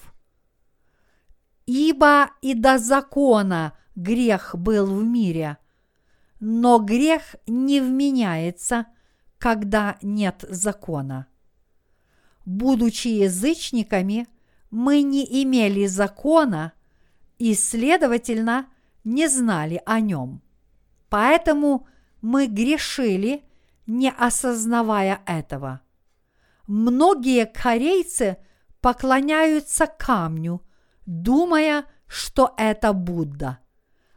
[1.67, 5.59] Ибо и до закона грех был в мире,
[6.39, 8.87] но грех не вменяется,
[9.39, 11.27] когда нет закона.
[12.49, 14.27] Будучи язычниками,
[14.71, 16.73] мы не имели закона
[17.37, 18.69] и, следовательно,
[19.05, 20.41] не знали о нем.
[21.11, 21.87] Поэтому
[22.23, 23.43] мы грешили,
[23.87, 25.83] не осознавая этого.
[26.67, 28.39] Многие корейцы
[28.81, 30.63] поклоняются камню,
[31.05, 33.59] думая, что это Будда.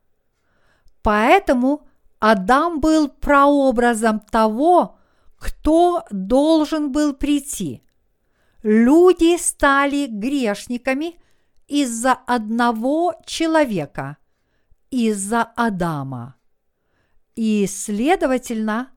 [1.03, 1.87] Поэтому
[2.19, 4.99] Адам был прообразом того,
[5.37, 7.83] кто должен был прийти.
[8.63, 11.19] Люди стали грешниками
[11.67, 14.19] из-за одного человека,
[14.91, 16.37] из-за Адама.
[17.37, 18.91] И, следовательно,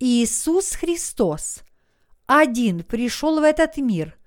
[0.00, 1.63] Иисус Христос
[2.26, 4.18] один пришел в этот мир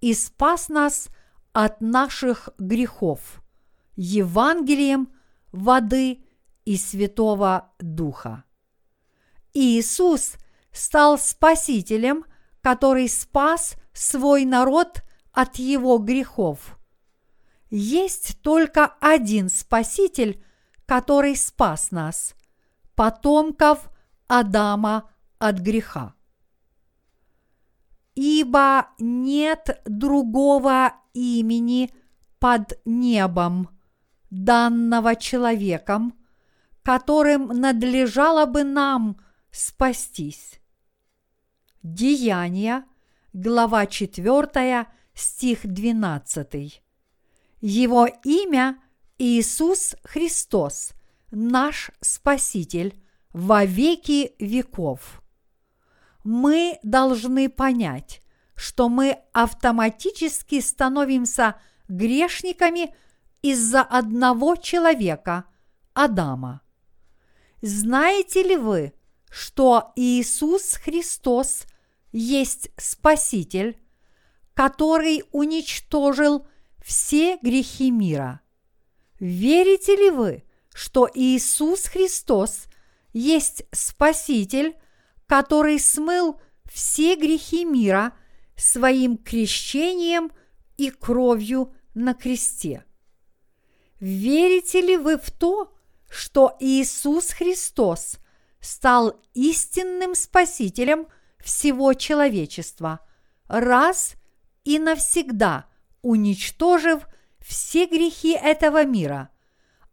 [0.00, 1.08] и спас нас
[1.52, 3.42] от наших грехов
[3.96, 5.12] Евангелием
[5.52, 6.24] воды
[6.64, 8.44] и Святого Духа.
[9.52, 10.34] Иисус
[10.72, 12.24] стал Спасителем,
[12.60, 16.78] который спас свой народ от его грехов.
[17.68, 20.42] Есть только один Спаситель,
[20.86, 22.34] который спас нас,
[22.94, 23.90] потомков
[24.28, 26.14] Адама от греха.
[28.14, 31.90] Ибо нет другого имени
[32.38, 33.68] под небом,
[34.30, 36.14] данного человеком,
[36.82, 40.60] которым надлежало бы нам спастись.
[41.82, 42.84] Деяния,
[43.32, 46.82] глава 4, стих 12.
[47.60, 48.78] Его имя
[49.18, 50.92] Иисус Христос,
[51.30, 53.00] наш Спаситель
[53.32, 55.21] во веки веков.
[56.24, 58.22] Мы должны понять,
[58.54, 61.56] что мы автоматически становимся
[61.88, 62.94] грешниками
[63.42, 65.44] из-за одного человека,
[65.94, 66.62] Адама.
[67.60, 68.92] Знаете ли вы,
[69.30, 71.64] что Иисус Христос
[72.12, 73.78] есть Спаситель,
[74.54, 76.46] который уничтожил
[76.82, 78.40] все грехи мира?
[79.18, 80.44] Верите ли вы,
[80.74, 82.66] что Иисус Христос
[83.12, 84.76] есть Спаситель,
[85.32, 86.38] который смыл
[86.70, 88.12] все грехи мира
[88.54, 90.30] своим крещением
[90.76, 92.84] и кровью на кресте?
[93.98, 95.74] Верите ли вы в то,
[96.10, 98.18] что Иисус Христос
[98.60, 101.06] стал истинным Спасителем
[101.38, 103.00] всего человечества,
[103.48, 104.16] раз
[104.64, 105.64] и навсегда
[106.02, 107.06] уничтожив
[107.40, 109.30] все грехи этого мира,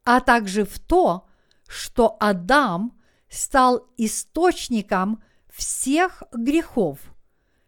[0.04, 1.30] а также в то,
[1.66, 7.00] что Адам стал источником всех грехов,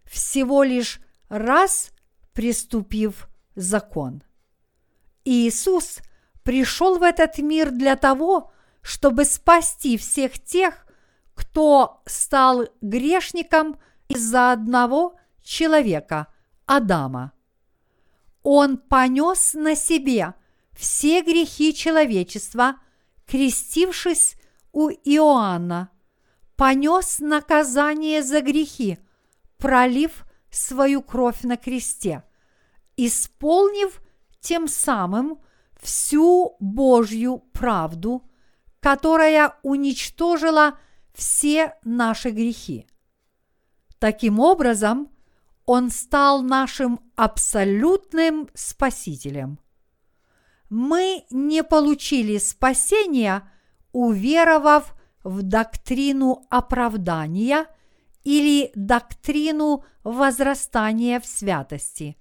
[0.05, 1.91] всего лишь раз
[2.34, 4.23] приступив закон.
[5.25, 5.99] Иисус
[6.43, 8.51] пришел в этот мир для того,
[8.82, 10.88] чтобы спасти всех тех,
[11.34, 16.27] кто стал грешником из-за одного человека,
[16.65, 17.34] Адама.
[18.43, 20.34] Он понес на себе
[20.73, 22.75] все грехи человечества,
[23.27, 24.36] крестившись
[24.71, 25.89] у Иоанна,
[26.62, 28.99] понес наказание за грехи,
[29.57, 32.24] пролив свою кровь на кресте,
[32.97, 33.99] исполнив
[34.41, 35.39] тем самым
[35.82, 38.30] всю Божью правду,
[38.80, 40.78] которая уничтожила
[41.16, 42.86] все наши грехи.
[43.97, 45.09] Таким образом,
[45.66, 49.57] Он стал нашим абсолютным Спасителем.
[50.70, 53.51] Мы не получили спасения,
[53.93, 57.67] уверовав в доктрину оправдания
[58.24, 62.17] или доктрину возрастания в святости.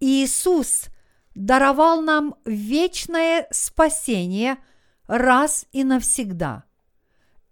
[0.00, 0.86] Иисус
[1.34, 4.58] даровал нам вечное спасение
[5.06, 6.64] раз и навсегда.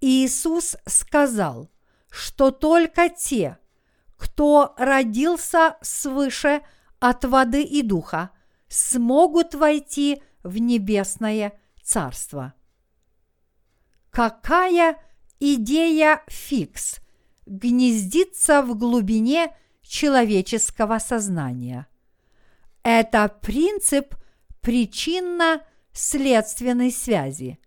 [0.00, 1.70] Иисус сказал,
[2.10, 3.58] что только те,
[4.16, 6.62] кто родился свыше
[6.98, 8.30] от воды и духа,
[8.68, 11.52] смогут войти в небесное
[11.82, 12.54] Царство.
[14.10, 14.98] Какая
[15.38, 16.98] идея фикс
[17.46, 21.86] гнездится в глубине человеческого сознания?
[22.82, 24.16] Это принцип
[24.62, 27.60] причинно-следственной связи.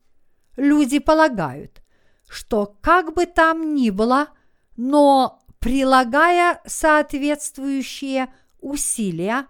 [0.57, 1.81] Люди полагают,
[2.27, 4.27] что как бы там ни было,
[4.75, 8.27] но прилагая соответствующие
[8.59, 9.47] усилия,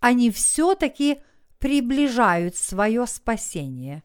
[0.00, 1.22] они все-таки
[1.60, 4.02] приближают свое спасение.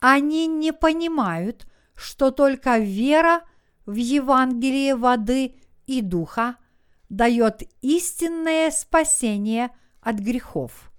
[0.00, 3.42] Они не понимают, что только вера
[3.84, 5.54] в Евангелие воды
[5.86, 6.56] и духа
[7.10, 9.70] дает истинное спасение
[10.00, 10.90] от грехов.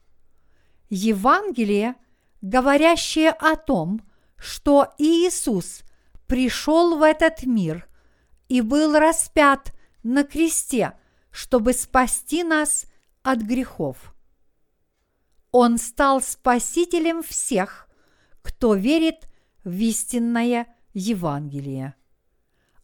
[0.89, 1.95] Евангелие,
[2.41, 4.02] говорящее о том,
[4.38, 5.82] что Иисус
[6.28, 7.88] пришел в этот мир
[8.49, 9.74] и был распят
[10.04, 10.93] на кресте,
[11.32, 12.86] чтобы спасти нас
[13.24, 14.14] от грехов.
[15.52, 17.88] Он стал спасителем всех,
[18.42, 19.28] кто верит
[19.64, 21.96] в истинное Евангелие.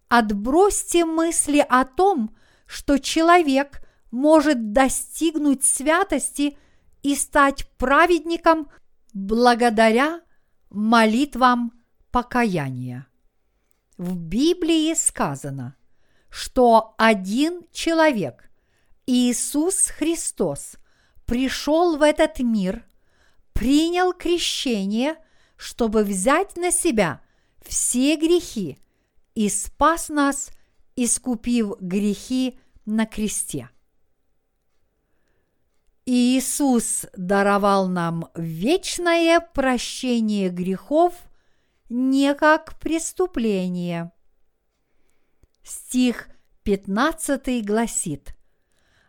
[0.07, 2.35] Отбросьте мысли о том,
[2.65, 3.81] что человек
[4.11, 6.57] может достигнуть святости
[7.03, 8.69] и стать праведником
[9.13, 10.21] благодаря
[10.69, 11.73] молитвам
[12.11, 13.07] покаяния.
[13.97, 15.75] В Библии сказано,
[16.29, 18.49] что один человек,
[19.05, 20.75] Иисус Христос,
[21.25, 22.85] пришел в этот мир,
[23.53, 25.15] принял крещение,
[25.57, 27.21] чтобы взять на себя
[27.61, 28.77] все грехи
[29.35, 30.51] и спас нас,
[30.95, 33.69] искупив грехи на кресте.
[36.05, 41.13] Иисус даровал нам вечное прощение грехов
[41.89, 44.13] не как преступление.
[45.63, 46.29] Стих
[46.63, 48.37] 15 гласит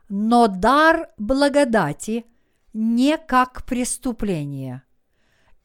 [0.08, 2.26] «Но дар благодати
[2.72, 4.82] не как преступление,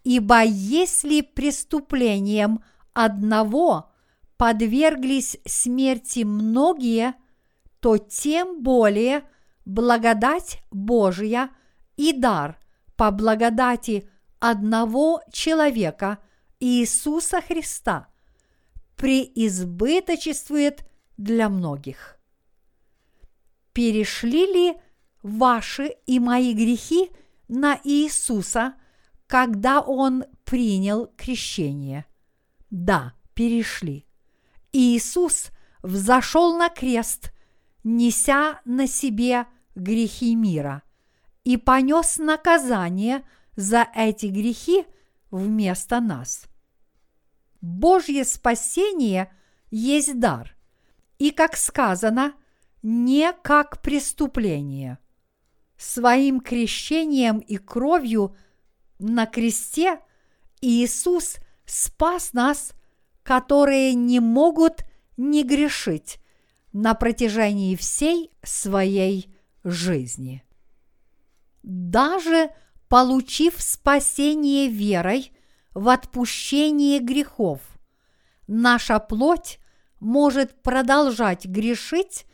[0.04, 3.92] ибо если преступлением одного
[4.38, 7.16] подверглись смерти многие,
[7.80, 9.24] то тем более–
[9.66, 11.50] благодать Божия
[11.96, 12.60] и дар
[12.96, 16.20] по благодати одного человека
[16.60, 18.08] Иисуса Христа
[18.96, 20.86] преизбыточествует
[21.18, 22.18] для многих.
[23.74, 24.74] Перешли ли
[25.22, 27.10] ваши и мои грехи
[27.48, 28.76] на Иисуса,
[29.34, 32.06] когда Он принял крещение?
[32.70, 34.06] Да, перешли.
[34.72, 35.50] Иисус
[35.82, 37.34] взошел на крест
[37.84, 40.84] неся на себе грехи мира,
[41.44, 43.26] и понес наказание
[43.56, 44.86] за эти грехи
[45.32, 46.46] вместо нас.
[47.60, 49.34] Божье спасение
[49.72, 50.56] есть дар,
[51.18, 52.36] и, как сказано,
[52.84, 55.00] не как преступление.
[55.76, 58.36] Своим крещением и кровью
[59.04, 60.00] на кресте
[60.62, 61.36] Иисус
[61.66, 62.72] спас нас,
[63.22, 64.84] которые не могут
[65.18, 66.20] не грешить,
[66.72, 69.32] на протяжении всей своей
[69.64, 70.44] жизни.
[71.62, 72.50] Даже
[72.88, 75.32] получив спасение верой
[75.74, 77.62] в отпущение грехов,
[78.48, 79.60] наша плоть
[80.00, 82.26] может продолжать грешить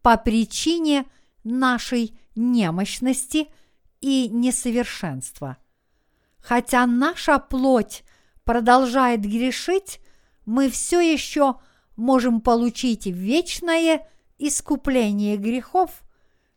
[0.00, 1.06] по причине
[1.42, 3.48] нашей немощности
[4.00, 5.56] и несовершенства.
[6.48, 8.04] Хотя наша плоть
[8.44, 10.00] продолжает грешить,
[10.46, 11.56] мы все еще
[11.94, 15.90] можем получить вечное искупление грехов,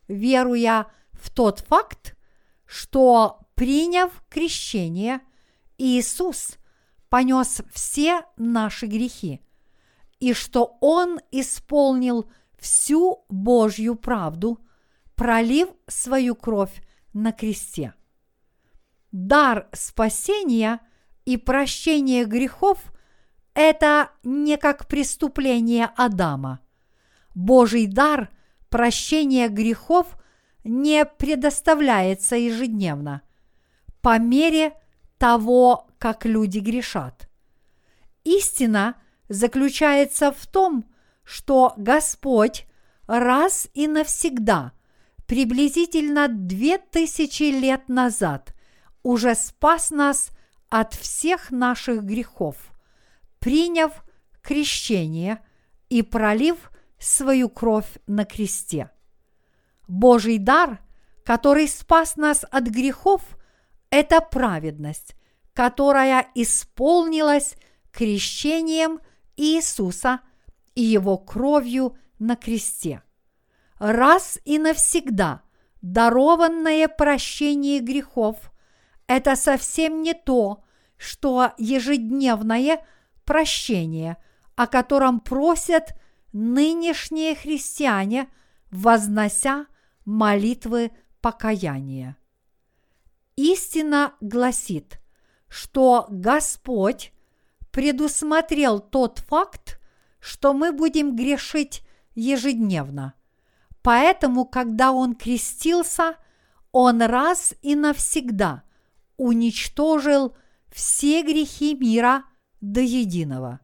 [0.08, 2.16] веруя в тот факт,
[2.64, 5.20] что, приняв крещение,
[5.76, 6.56] Иисус
[7.10, 9.42] понес все наши грехи,
[10.20, 14.58] и что Он исполнил всю Божью правду,
[15.16, 16.82] пролив свою кровь
[17.12, 17.92] на кресте.
[19.12, 20.80] Дар спасения
[21.26, 22.92] и прощения грехов–
[23.54, 26.60] это не как преступление Адама.
[27.34, 28.30] Божий дар
[28.70, 30.16] прощения грехов
[30.64, 33.20] не предоставляется ежедневно,
[34.00, 34.72] по мере
[35.18, 37.28] того, как люди грешат.
[38.24, 38.96] Истина
[39.28, 40.84] заключается в том,
[41.22, 42.66] что Господь
[43.06, 44.72] раз и навсегда,
[45.26, 48.54] приблизительно две тысячи лет назад,
[49.02, 50.30] уже спас нас
[50.68, 52.56] от всех наших грехов–
[53.42, 54.04] приняв
[54.40, 55.44] крещение
[55.88, 58.90] и пролив свою кровь на кресте.
[59.88, 60.78] Божий дар,
[61.24, 63.22] который спас нас от грехов,
[63.90, 65.16] это праведность,
[65.54, 67.56] которая исполнилась
[67.90, 69.00] крещением
[69.36, 70.20] Иисуса
[70.76, 73.02] и его кровью на кресте.
[73.80, 75.42] Раз и навсегда
[75.82, 78.36] дарованное прощение грехов–
[79.06, 80.64] это совсем не то,
[80.96, 82.84] что ежедневное–
[83.24, 84.16] прощение,
[84.56, 85.94] о котором просят
[86.32, 88.28] нынешние христиане,
[88.70, 89.66] вознося
[90.04, 92.16] молитвы покаяния.
[93.36, 95.00] Истина гласит,
[95.48, 97.12] что Господь
[97.70, 99.80] предусмотрел тот факт,
[100.20, 101.82] что мы будем грешить
[102.14, 103.14] ежедневно.
[103.82, 106.16] Поэтому, когда Он крестился,
[106.70, 108.62] Он раз и навсегда
[109.22, 110.36] уничтожил
[110.70, 112.24] все грехи мира–
[112.62, 113.60] до единого.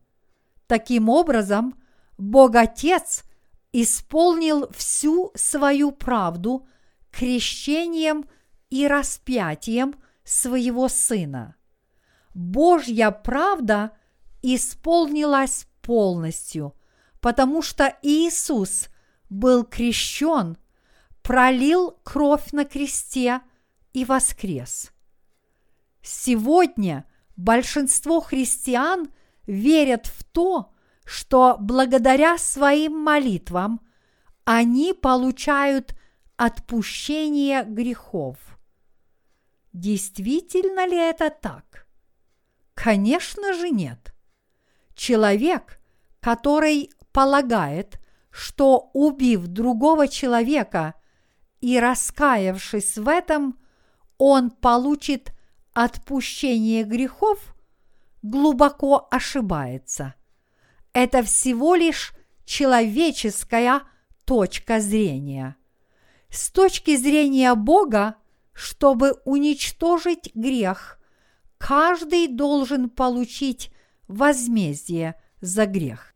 [0.66, 1.80] Таким образом,
[2.18, 3.24] Бог Отец
[3.72, 6.66] исполнил всю свою правду
[7.11, 8.28] крещением
[8.68, 9.94] и распятием
[10.24, 11.56] своего Сына.
[12.34, 13.92] Божья правда
[14.42, 16.74] исполнилась полностью,
[17.20, 18.88] потому что Иисус
[19.30, 20.59] был крещен,
[21.22, 23.40] пролил кровь на кресте
[23.92, 24.92] и воскрес.
[26.11, 27.04] Сегодня
[27.36, 29.12] большинство христиан
[29.46, 30.72] верят в то,
[31.04, 33.86] что благодаря своим молитвам
[34.44, 35.94] они получают
[36.36, 38.38] отпущение грехов.
[39.74, 41.86] Действительно ли это так?
[42.72, 44.14] Конечно же нет.
[44.94, 45.78] Человек,
[46.20, 48.00] который полагает,
[48.30, 50.94] что убив другого человека
[51.61, 53.59] и раскаявшись в этом,
[54.16, 55.34] он получит
[55.78, 57.54] отпущение грехов,
[58.22, 60.16] глубоко ошибается.
[60.92, 62.14] Это всего лишь
[62.44, 63.82] человеческая
[64.24, 65.54] точка зрения.
[66.30, 68.16] С точки зрения Бога,
[68.52, 70.98] чтобы уничтожить грех,
[71.58, 73.72] каждый должен получить
[74.08, 76.12] возмездие за грех.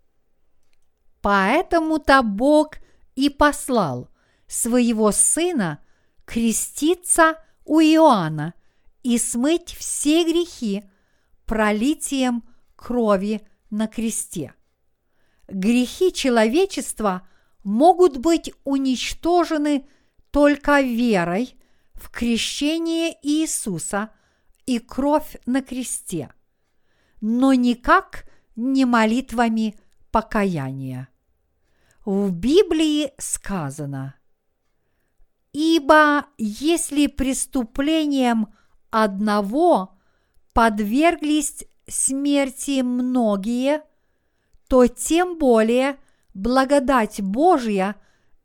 [1.21, 2.79] Поэтому-то Бог
[3.15, 4.11] и послал
[4.49, 5.79] своего сына
[6.25, 8.55] креститься у Иоанна
[9.03, 10.85] и смыть все грехи
[11.47, 12.45] пролитием
[12.77, 14.55] крови на кресте.
[15.49, 17.29] Грехи человечества
[17.65, 19.87] могут быть уничтожены
[20.31, 21.57] только верой
[21.95, 24.11] в крещение Иисуса
[24.67, 26.33] и кровь на кресте,
[27.21, 29.79] но никак не молитвами
[30.11, 31.09] покаяния.
[32.05, 34.17] В Библии сказано,
[35.53, 38.49] «Ибо если преступлением
[38.93, 39.99] одного
[40.53, 43.83] подверглись смерти многие,
[44.69, 45.97] то тем более
[46.35, 47.97] благодать Божья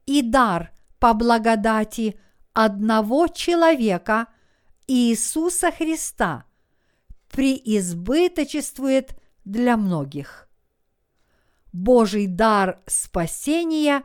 [0.05, 2.19] и дар по благодати
[2.53, 4.27] одного человека
[4.87, 6.45] Иисуса Христа
[7.29, 9.11] преизбыточествует
[9.45, 10.49] для многих.
[11.73, 14.01] Божий дар спасения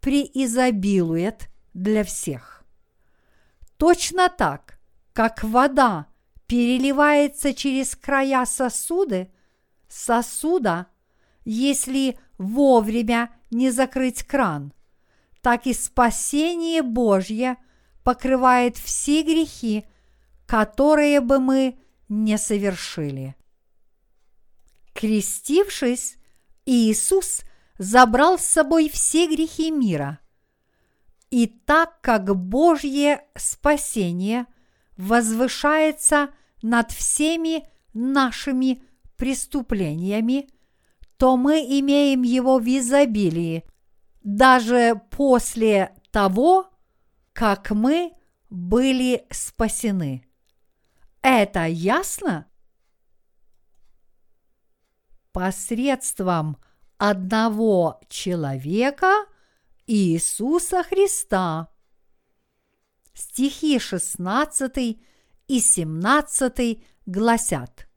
[0.00, 2.64] преизобилует для всех.
[3.76, 4.77] Точно так,
[5.18, 6.06] как вода
[6.46, 9.32] переливается через края сосуды,
[9.88, 10.86] сосуда,
[11.44, 14.72] если вовремя не закрыть кран,
[15.42, 17.56] так и спасение Божье
[18.04, 19.86] покрывает все грехи,
[20.46, 23.34] которые бы мы не совершили.
[24.92, 26.16] Крестившись,
[26.64, 27.40] Иисус
[27.76, 30.20] забрал с собой все грехи мира.
[31.30, 34.46] И так как Божье спасение
[34.98, 36.28] возвышается
[36.60, 38.82] над всеми нашими
[39.16, 40.50] преступлениями,
[41.16, 43.64] то мы имеем его в изобилии
[44.22, 46.68] даже после того,
[47.32, 48.12] как мы
[48.50, 50.26] были спасены.
[51.22, 52.48] Это ясно?
[55.38, 56.56] посредством
[56.96, 59.26] одного человека
[59.86, 61.68] Иисуса Христа.
[63.18, 64.98] Стихи 16
[65.48, 67.88] и 17 гласят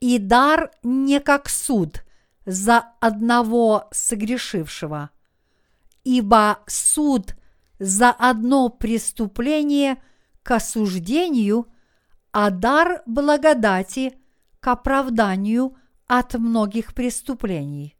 [0.00, 2.04] «И дар не как суд
[2.44, 5.10] за одного согрешившего,
[6.02, 7.36] ибо суд
[7.78, 10.02] за одно преступление
[10.42, 11.68] к осуждению,
[12.32, 14.18] а дар благодати
[14.60, 15.76] к оправданию–
[16.12, 17.96] от многих преступлений.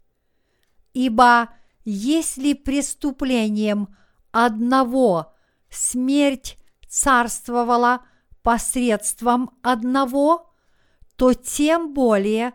[0.92, 1.48] Ибо
[1.86, 3.88] если преступлением
[4.32, 5.31] одного
[5.72, 8.04] смерть царствовала
[8.42, 10.52] посредством одного,
[11.16, 12.52] то тем более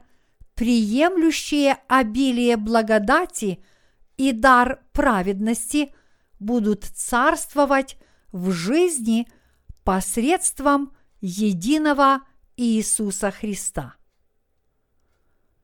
[0.55, 3.63] приемлющие обилие благодати
[4.17, 5.93] и дар праведности
[6.39, 7.97] будут царствовать
[8.31, 9.27] в жизни
[9.83, 12.21] посредством единого
[12.57, 13.95] Иисуса Христа.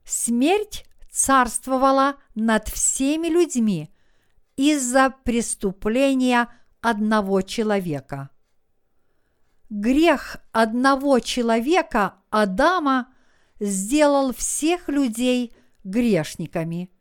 [0.06, 3.94] Смерть царствовала над всеми людьми
[4.56, 6.50] из-за преступления
[6.84, 8.30] одного человека.
[9.70, 13.08] Грех одного человека, Адама,
[13.60, 16.92] сделал всех людей грешниками.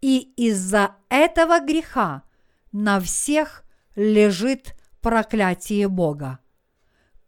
[0.00, 2.22] И из-за этого греха
[2.70, 3.64] на всех
[3.96, 6.38] лежит проклятие Бога.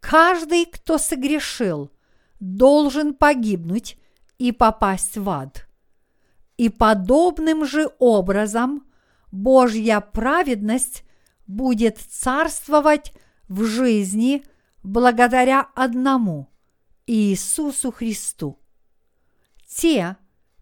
[0.00, 1.90] Каждый, кто согрешил,
[2.38, 3.98] должен погибнуть
[4.36, 5.66] и попасть в ад.
[6.58, 8.86] И подобным же образом
[9.32, 11.04] Божья праведность
[11.48, 13.12] будет царствовать
[13.48, 14.44] в жизни
[14.84, 16.48] благодаря одному
[17.06, 18.60] Иисусу Христу.
[19.66, 20.16] Те,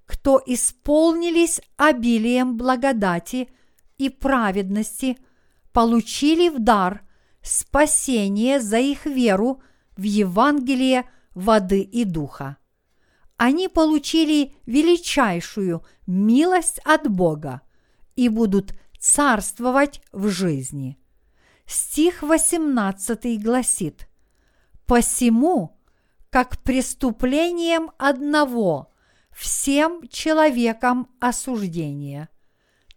[0.06, 3.48] кто исполнились обилием благодати
[3.98, 5.18] и праведности,
[5.72, 7.02] получили в дар
[7.42, 9.60] спасение за их веру
[9.96, 12.56] в Евангелие воды и духа.
[13.36, 17.62] Они получили величайшую милость от Бога
[18.14, 20.98] и будут царствовать в жизни.
[21.66, 24.08] Стих 18 гласит
[24.86, 25.78] «Посему,
[26.30, 28.92] как преступлением одного
[29.32, 32.28] всем человекам осуждение,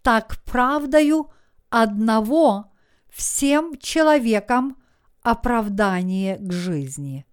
[0.01, 1.31] так правдою
[1.69, 2.71] одного
[3.09, 4.77] всем человекам
[5.21, 7.25] оправдание к жизни».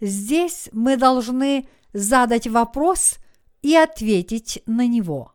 [0.00, 3.16] Здесь мы должны задать вопрос
[3.62, 5.34] и ответить на него.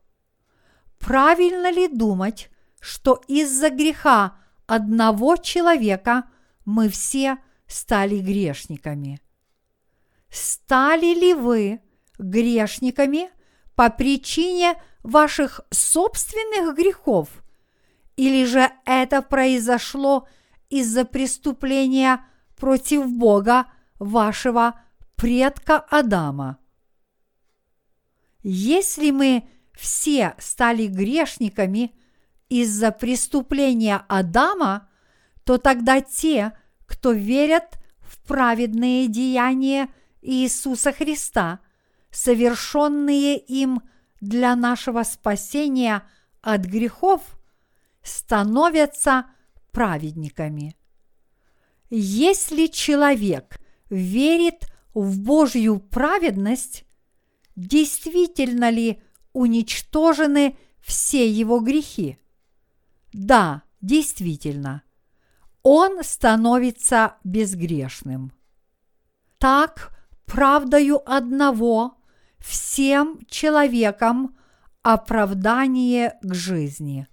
[1.06, 2.50] Правильно ли думать,
[2.80, 6.24] что из-за греха одного человека
[6.66, 7.38] мы все
[7.68, 9.22] стали грешниками?
[10.32, 11.80] Стали ли вы
[12.18, 13.30] грешниками
[13.76, 17.30] по причине ваших собственных грехов?
[18.16, 20.28] Или же это произошло
[20.72, 22.26] из-за преступления
[22.56, 23.68] против Бога
[24.00, 24.82] вашего
[25.16, 26.58] предка Адама.
[28.42, 29.48] Если мы
[29.78, 31.94] все стали грешниками
[32.50, 34.90] из-за преступления Адама,
[35.44, 36.54] то тогда те,
[36.86, 39.90] кто верят в праведные деяния
[40.22, 41.60] Иисуса Христа,
[42.12, 43.82] совершенные им
[44.22, 46.04] для нашего спасения
[46.42, 47.22] от грехов,
[48.02, 49.26] становятся
[49.72, 50.76] праведниками.
[51.90, 53.60] Если человек
[53.90, 56.86] верит в Божью праведность,
[57.56, 59.02] действительно ли
[59.36, 62.18] уничтожены все его грехи?
[63.14, 64.82] Да, действительно.
[65.62, 68.32] Он становится безгрешным.
[69.38, 71.98] Так, правдою одного,
[72.40, 74.36] всем человекам
[74.82, 77.08] оправдание к жизни.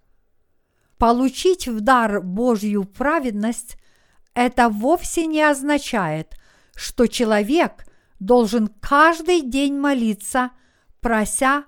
[0.99, 3.77] Получить в дар Божью праведность–
[4.35, 6.37] это вовсе не означает,
[6.75, 7.87] что человек
[8.21, 10.53] должен каждый день молиться,
[11.01, 11.65] прося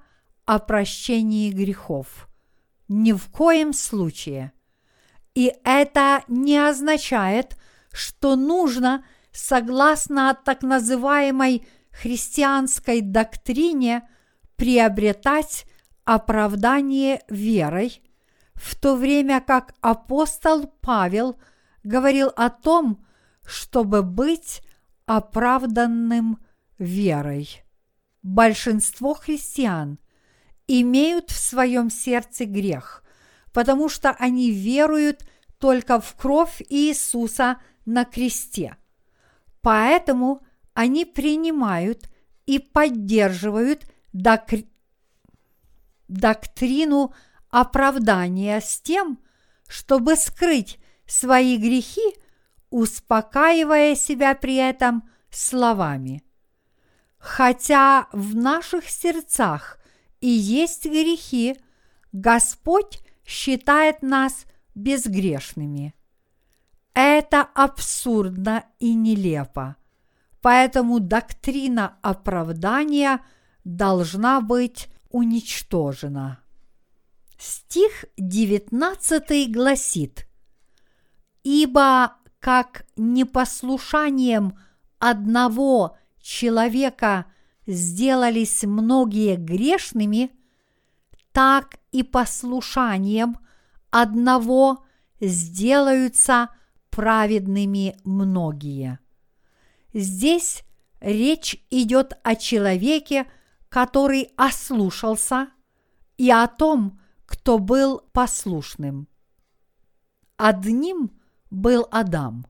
[0.47, 2.29] о прощении грехов.
[2.89, 4.53] Ни в коем случае.
[5.35, 7.57] И это не означает,
[7.93, 14.09] что нужно, согласно так называемой христианской доктрине,
[14.57, 15.67] приобретать
[16.05, 18.03] оправдание верой,
[18.55, 21.37] в то время как апостол Павел
[21.83, 23.05] говорил о том,
[23.45, 24.63] чтобы быть
[25.07, 26.39] оправданным
[26.79, 27.63] верой.
[28.23, 29.99] Большинство христиан
[30.67, 33.03] имеют в своем сердце грех,
[33.53, 35.25] потому что они веруют
[35.59, 38.77] только в кровь Иисуса на кресте.
[39.61, 40.43] Поэтому
[40.75, 42.09] они принимают
[42.47, 44.65] и поддерживают докр...
[46.09, 47.15] доктрину
[47.51, 49.19] оправдания с тем,
[49.69, 52.15] чтобы скрыть свои грехи
[52.75, 56.25] успокаивая себя при этом словами.
[57.19, 59.79] Хотя в наших сердцах
[60.25, 61.55] и есть грехи,
[62.13, 65.95] Господь считает нас безгрешными.
[66.95, 69.77] Это абсурдно и нелепо,
[70.41, 73.21] поэтому доктрина оправдания
[73.65, 76.41] должна быть уничтожена.
[77.37, 80.27] Стих 19 гласит
[81.43, 84.59] «Ибо как непослушанием
[84.99, 87.27] одного человека
[87.67, 90.31] сделались многие грешными,
[91.33, 93.37] так и послушанием
[93.91, 94.85] одного
[95.21, 96.51] сделаются
[96.91, 98.99] праведными многие.
[99.93, 100.65] Здесь
[101.01, 103.27] речь идет о человеке,
[103.69, 105.49] который ослушался,
[106.17, 109.09] и о том, кто был послушным.
[110.37, 111.11] Одним–
[111.55, 112.47] был Адам,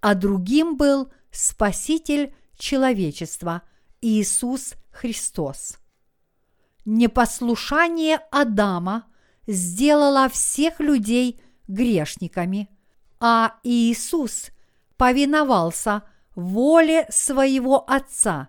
[0.00, 3.62] а другим был Спаситель человечества
[4.00, 5.78] Иисус Христос.
[6.84, 9.06] Непослушание Адама
[9.46, 12.68] сделало всех людей грешниками,
[13.20, 14.50] а Иисус
[14.96, 18.48] повиновался воле своего Отца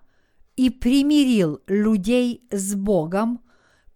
[0.55, 3.43] и примирил людей с Богом,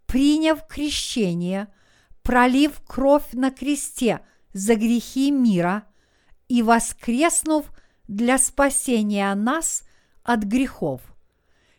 [0.06, 1.68] приняв крещение,
[2.22, 4.20] пролив кровь на кресте–
[4.54, 5.84] за грехи мира
[6.48, 7.70] и воскреснув
[8.08, 9.82] для спасения нас
[10.22, 11.02] от грехов.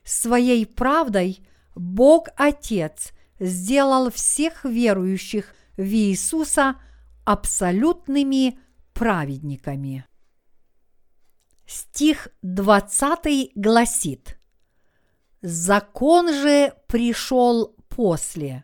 [0.05, 1.45] Своей правдой
[1.75, 6.75] Бог Отец сделал всех верующих в Иисуса
[7.25, 8.57] абсолютными
[8.93, 10.05] праведниками.
[11.65, 14.39] Стих 20 гласит
[15.41, 18.63] «Закон же пришел после,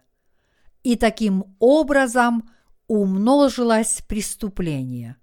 [0.84, 2.50] и таким образом–
[2.92, 5.16] умножилось преступление.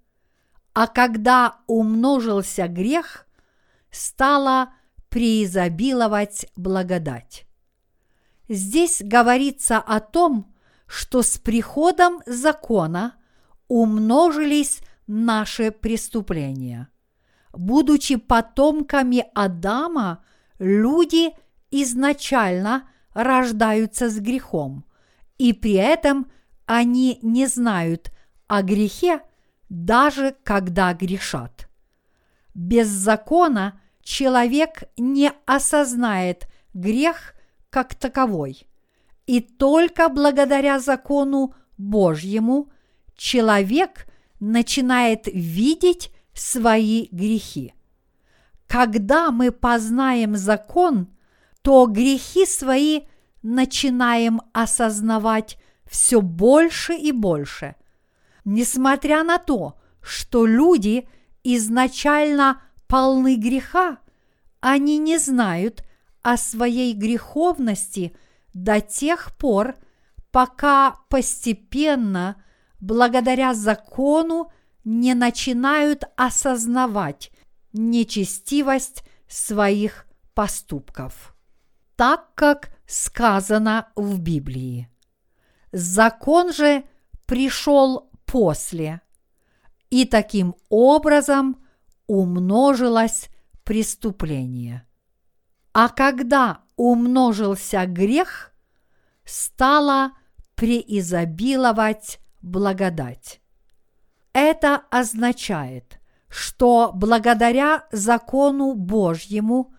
[0.73, 3.27] А когда умножился грех,
[3.91, 4.73] стало
[5.09, 7.45] преизобиловать благодать.
[8.47, 10.53] Здесь говорится о том,
[10.87, 13.15] что с приходом закона
[13.67, 16.89] умножились наши преступления.
[17.53, 20.23] Будучи потомками Адама,
[20.57, 21.31] люди
[21.71, 24.85] изначально рождаются с грехом,
[25.37, 26.31] и при этом
[26.65, 28.11] они не знают
[28.47, 29.21] о грехе,
[29.69, 31.69] даже когда грешат.
[32.53, 33.78] Без закона
[34.09, 37.35] человек не осознает грех
[37.69, 38.67] как таковой,
[39.27, 42.71] и только благодаря закону Божьему
[43.15, 44.07] человек
[44.39, 47.75] начинает видеть свои грехи.
[48.65, 51.09] Когда мы познаем закон,
[51.61, 53.01] то грехи свои
[53.43, 57.75] начинаем осознавать все больше и больше.
[58.43, 61.07] Несмотря на то, что люди
[61.43, 62.59] изначально
[62.89, 63.99] полны греха,
[64.59, 65.85] они не знают
[66.21, 68.13] о своей греховности
[68.53, 69.75] до тех пор,
[70.31, 72.43] пока постепенно,
[72.81, 74.51] благодаря закону,
[74.83, 77.31] не начинают осознавать
[77.73, 81.35] нечестивость своих поступков.
[81.95, 84.89] Так как сказано в Библии.
[85.71, 86.83] Закон же
[87.27, 89.01] пришел после,
[89.91, 91.63] и таким образом
[92.09, 93.29] умножилось
[93.63, 94.83] преступление.
[95.73, 98.51] А когда умножился грех,
[99.23, 100.13] стала
[100.55, 103.41] преизобиловать благодать.
[104.33, 105.99] Это означает,
[106.29, 109.71] что благодаря закону Божьему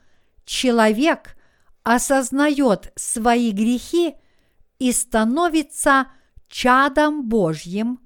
[0.44, 1.36] человек
[1.82, 4.14] осознает свои грехи
[4.78, 6.06] и становится
[6.46, 7.98] чадом Божьим,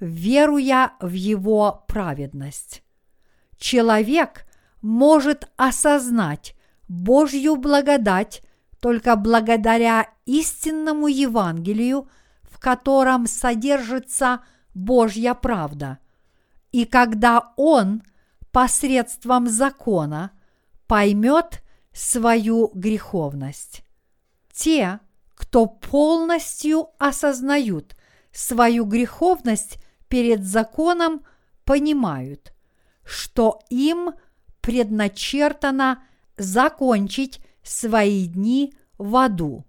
[0.00, 2.82] веруя в его праведность.
[3.60, 4.46] Человек
[4.80, 6.56] может осознать
[6.88, 8.42] Божью благодать
[8.80, 12.08] только благодаря истинному Евангелию,
[12.42, 14.40] в котором содержится
[14.72, 15.98] Божья правда.
[16.72, 18.02] И когда он
[18.50, 20.30] посредством закона
[20.86, 23.82] поймет свою греховность.
[24.52, 25.00] Те,
[25.34, 27.94] кто полностью осознают
[28.32, 29.76] свою греховность
[30.08, 31.24] перед законом,
[31.64, 32.54] понимают,
[33.10, 34.12] что им
[34.60, 36.02] предначертано
[36.36, 39.64] закончить свои дни в аду.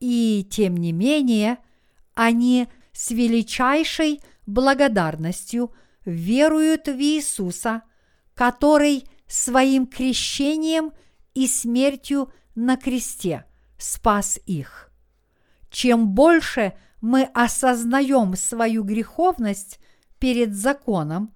[0.00, 1.58] И тем не менее,
[2.14, 7.82] они с величайшей благодарностью веруют в Иисуса,
[8.34, 10.92] который своим крещением
[11.34, 13.44] и смертью на кресте
[13.78, 14.90] спас их.
[15.70, 19.80] Чем больше мы осознаем свою греховность
[20.18, 21.34] перед законом,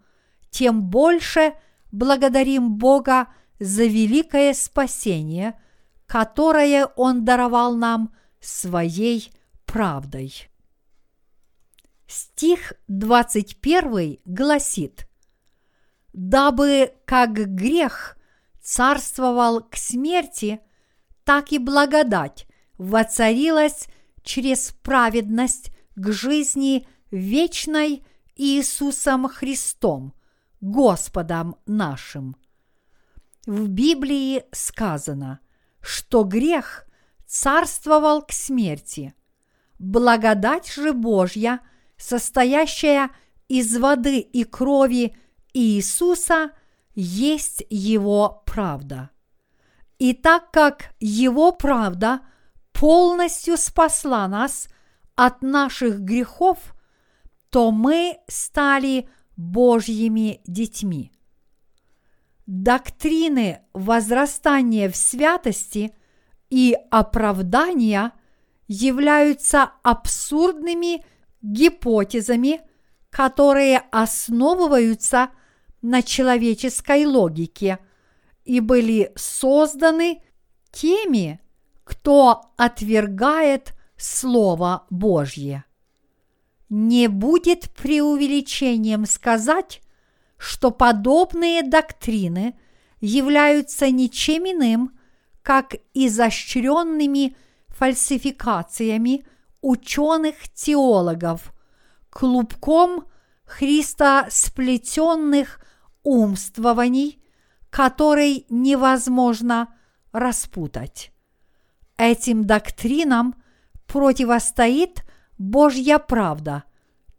[0.50, 1.54] тем больше
[1.92, 3.28] благодарим Бога
[3.58, 5.58] за великое спасение,
[6.06, 9.30] которое Он даровал нам своей
[9.64, 10.48] правдой.
[12.06, 15.08] Стих 21 гласит
[16.12, 18.16] «Дабы как грех
[18.62, 20.60] царствовал к смерти,
[21.24, 22.46] так и благодать
[22.78, 23.86] воцарилась
[24.22, 28.04] через праведность к жизни вечной
[28.36, 30.14] Иисусом Христом,
[30.60, 32.36] Господом нашим.
[33.46, 35.40] В Библии сказано,
[35.80, 36.86] что грех
[37.26, 39.14] царствовал к смерти.
[39.78, 41.60] Благодать же Божья,
[41.96, 43.10] состоящая
[43.48, 45.16] из воды и крови
[45.54, 46.50] Иисуса,
[46.94, 49.10] есть Его правда.
[49.98, 52.20] И так как Его правда
[52.72, 54.68] полностью спасла нас
[55.14, 56.58] от наших грехов,
[57.50, 61.12] то мы стали Божьими детьми.
[62.46, 65.94] Доктрины возрастания в святости
[66.50, 68.12] и оправдания
[68.66, 71.04] являются абсурдными
[71.40, 72.62] гипотезами,
[73.10, 75.30] которые основываются
[75.82, 77.78] на человеческой логике
[78.44, 80.20] и были созданы
[80.72, 81.40] теми,
[81.84, 85.64] кто отвергает Слово Божье.
[86.68, 89.80] Не будет преувеличением сказать,
[90.36, 92.58] что подобные доктрины
[93.00, 94.92] являются ничем иным,
[95.42, 97.34] как изощренными
[97.68, 99.24] фальсификациями
[99.62, 101.54] ученых-теологов,
[102.10, 103.06] клубком
[103.44, 105.60] христосплетенных
[106.02, 107.22] умствований,
[107.70, 109.74] который невозможно
[110.12, 111.12] распутать.
[111.96, 113.34] Этим доктринам
[113.86, 115.07] противостоит
[115.38, 116.64] Божья правда,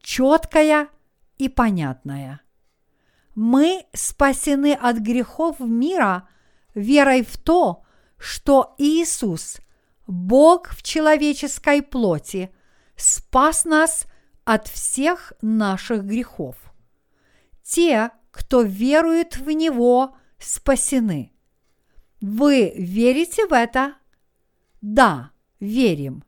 [0.01, 0.89] четкая
[1.37, 2.41] и понятная.
[3.33, 6.27] Мы спасены от грехов мира
[6.75, 7.83] верой в то,
[8.17, 9.59] что Иисус,
[10.05, 12.53] Бог в человеческой плоти,
[12.97, 14.05] спас нас
[14.43, 16.57] от всех наших грехов.
[17.63, 21.31] Те, кто верует в Него, спасены.
[22.19, 23.95] Вы верите в это?
[24.81, 26.23] Да, верим.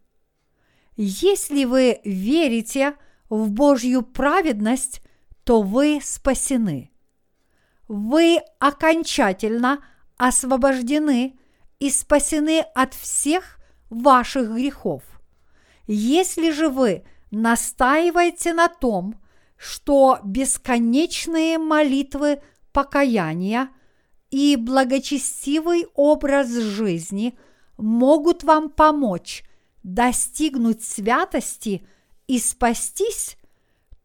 [0.98, 2.96] Если вы верите
[3.30, 5.02] в Божью праведность,
[5.44, 6.92] то вы спасены.
[7.88, 9.84] Вы окончательно
[10.18, 11.40] освобождены
[11.80, 13.58] и спасены от всех
[13.90, 15.04] ваших грехов.
[15.88, 19.16] Если же вы настаиваете на том,
[19.58, 22.42] что бесконечные молитвы
[22.74, 23.70] покаяния
[24.30, 27.38] и благочестивый образ жизни
[27.78, 29.44] могут вам помочь
[29.84, 31.88] достигнуть святости
[32.28, 33.38] и спастись,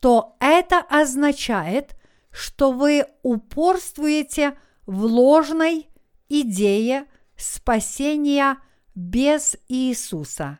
[0.00, 1.96] то это означает,
[2.30, 5.88] что вы упорствуете в ложной
[6.28, 7.06] идее
[7.36, 8.58] спасения
[8.94, 10.58] без Иисуса.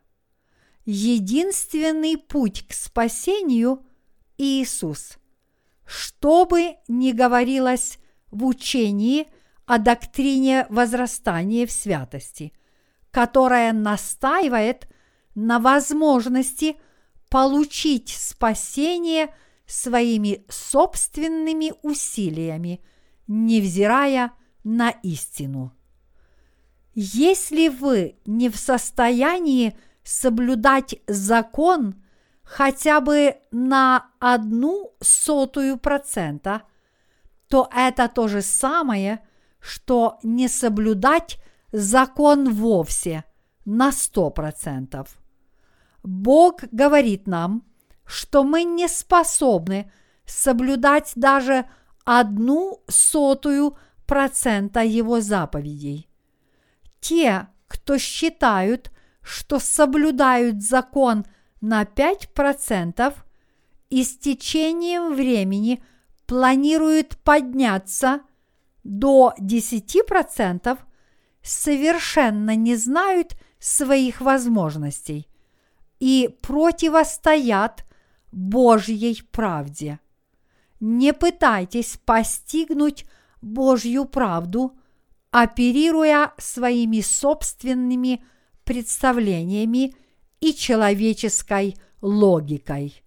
[0.85, 3.85] Единственный путь к спасению–
[4.39, 5.19] Иисус.
[5.87, 7.99] Что бы ни говорилось
[8.31, 9.29] в учении
[9.67, 12.53] о доктрине возрастания в святости,
[13.11, 14.89] которая настаивает
[15.37, 16.77] на возможности
[17.29, 19.33] получить спасение
[19.67, 22.81] своими собственными усилиями,
[23.29, 24.33] невзирая
[24.65, 25.73] на истину.
[26.95, 32.03] Если вы не в состоянии соблюдать закон
[32.43, 36.63] хотя бы на одну сотую процента,
[37.49, 39.21] то это то же самое,
[39.61, 41.39] что не соблюдать
[41.73, 43.25] закон вовсе
[43.67, 45.19] на сто процентов.
[46.07, 47.65] Бог говорит нам,
[48.05, 49.91] что мы не способны
[50.25, 51.67] соблюдать даже
[52.05, 53.77] одну сотую
[54.07, 56.09] процента Его заповедей.
[57.01, 61.27] Те, кто считают, что соблюдают закон
[61.61, 63.13] на 5%,
[63.91, 65.83] и с течением времени
[66.27, 68.21] планируют подняться
[68.85, 70.79] до 10%,
[71.43, 75.29] совершенно не знают своих возможностей–
[76.01, 77.85] и противостоят
[78.33, 80.01] Божьей правде.
[80.81, 83.07] Не пытайтесь постигнуть
[83.41, 84.79] Божью правду,
[85.31, 88.25] оперируя своими собственными
[88.65, 89.95] представлениями
[90.41, 93.03] и человеческой логикой.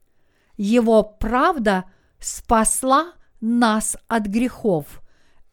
[0.57, 1.85] Его правда
[2.19, 5.01] спасла нас от грехов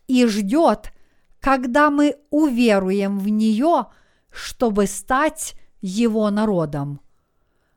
[0.07, 0.93] и ждет,
[1.41, 3.87] когда мы уверуем в нее,
[4.31, 7.01] чтобы стать его народом.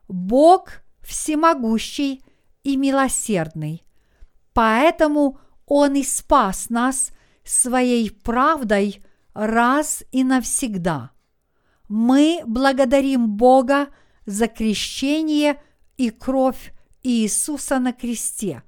[0.09, 2.23] Бог всемогущий
[2.63, 3.85] и милосердный,
[4.53, 7.11] поэтому Он и спас нас
[7.45, 9.03] своей правдой
[9.33, 11.11] раз и навсегда.
[11.87, 13.87] Мы благодарим Бога
[14.25, 15.61] за крещение
[15.97, 18.63] и кровь Иисуса на кресте,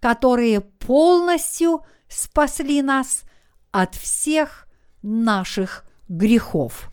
[0.00, 3.22] которые полностью спасли нас
[3.70, 4.66] от всех
[5.02, 6.90] наших грехов.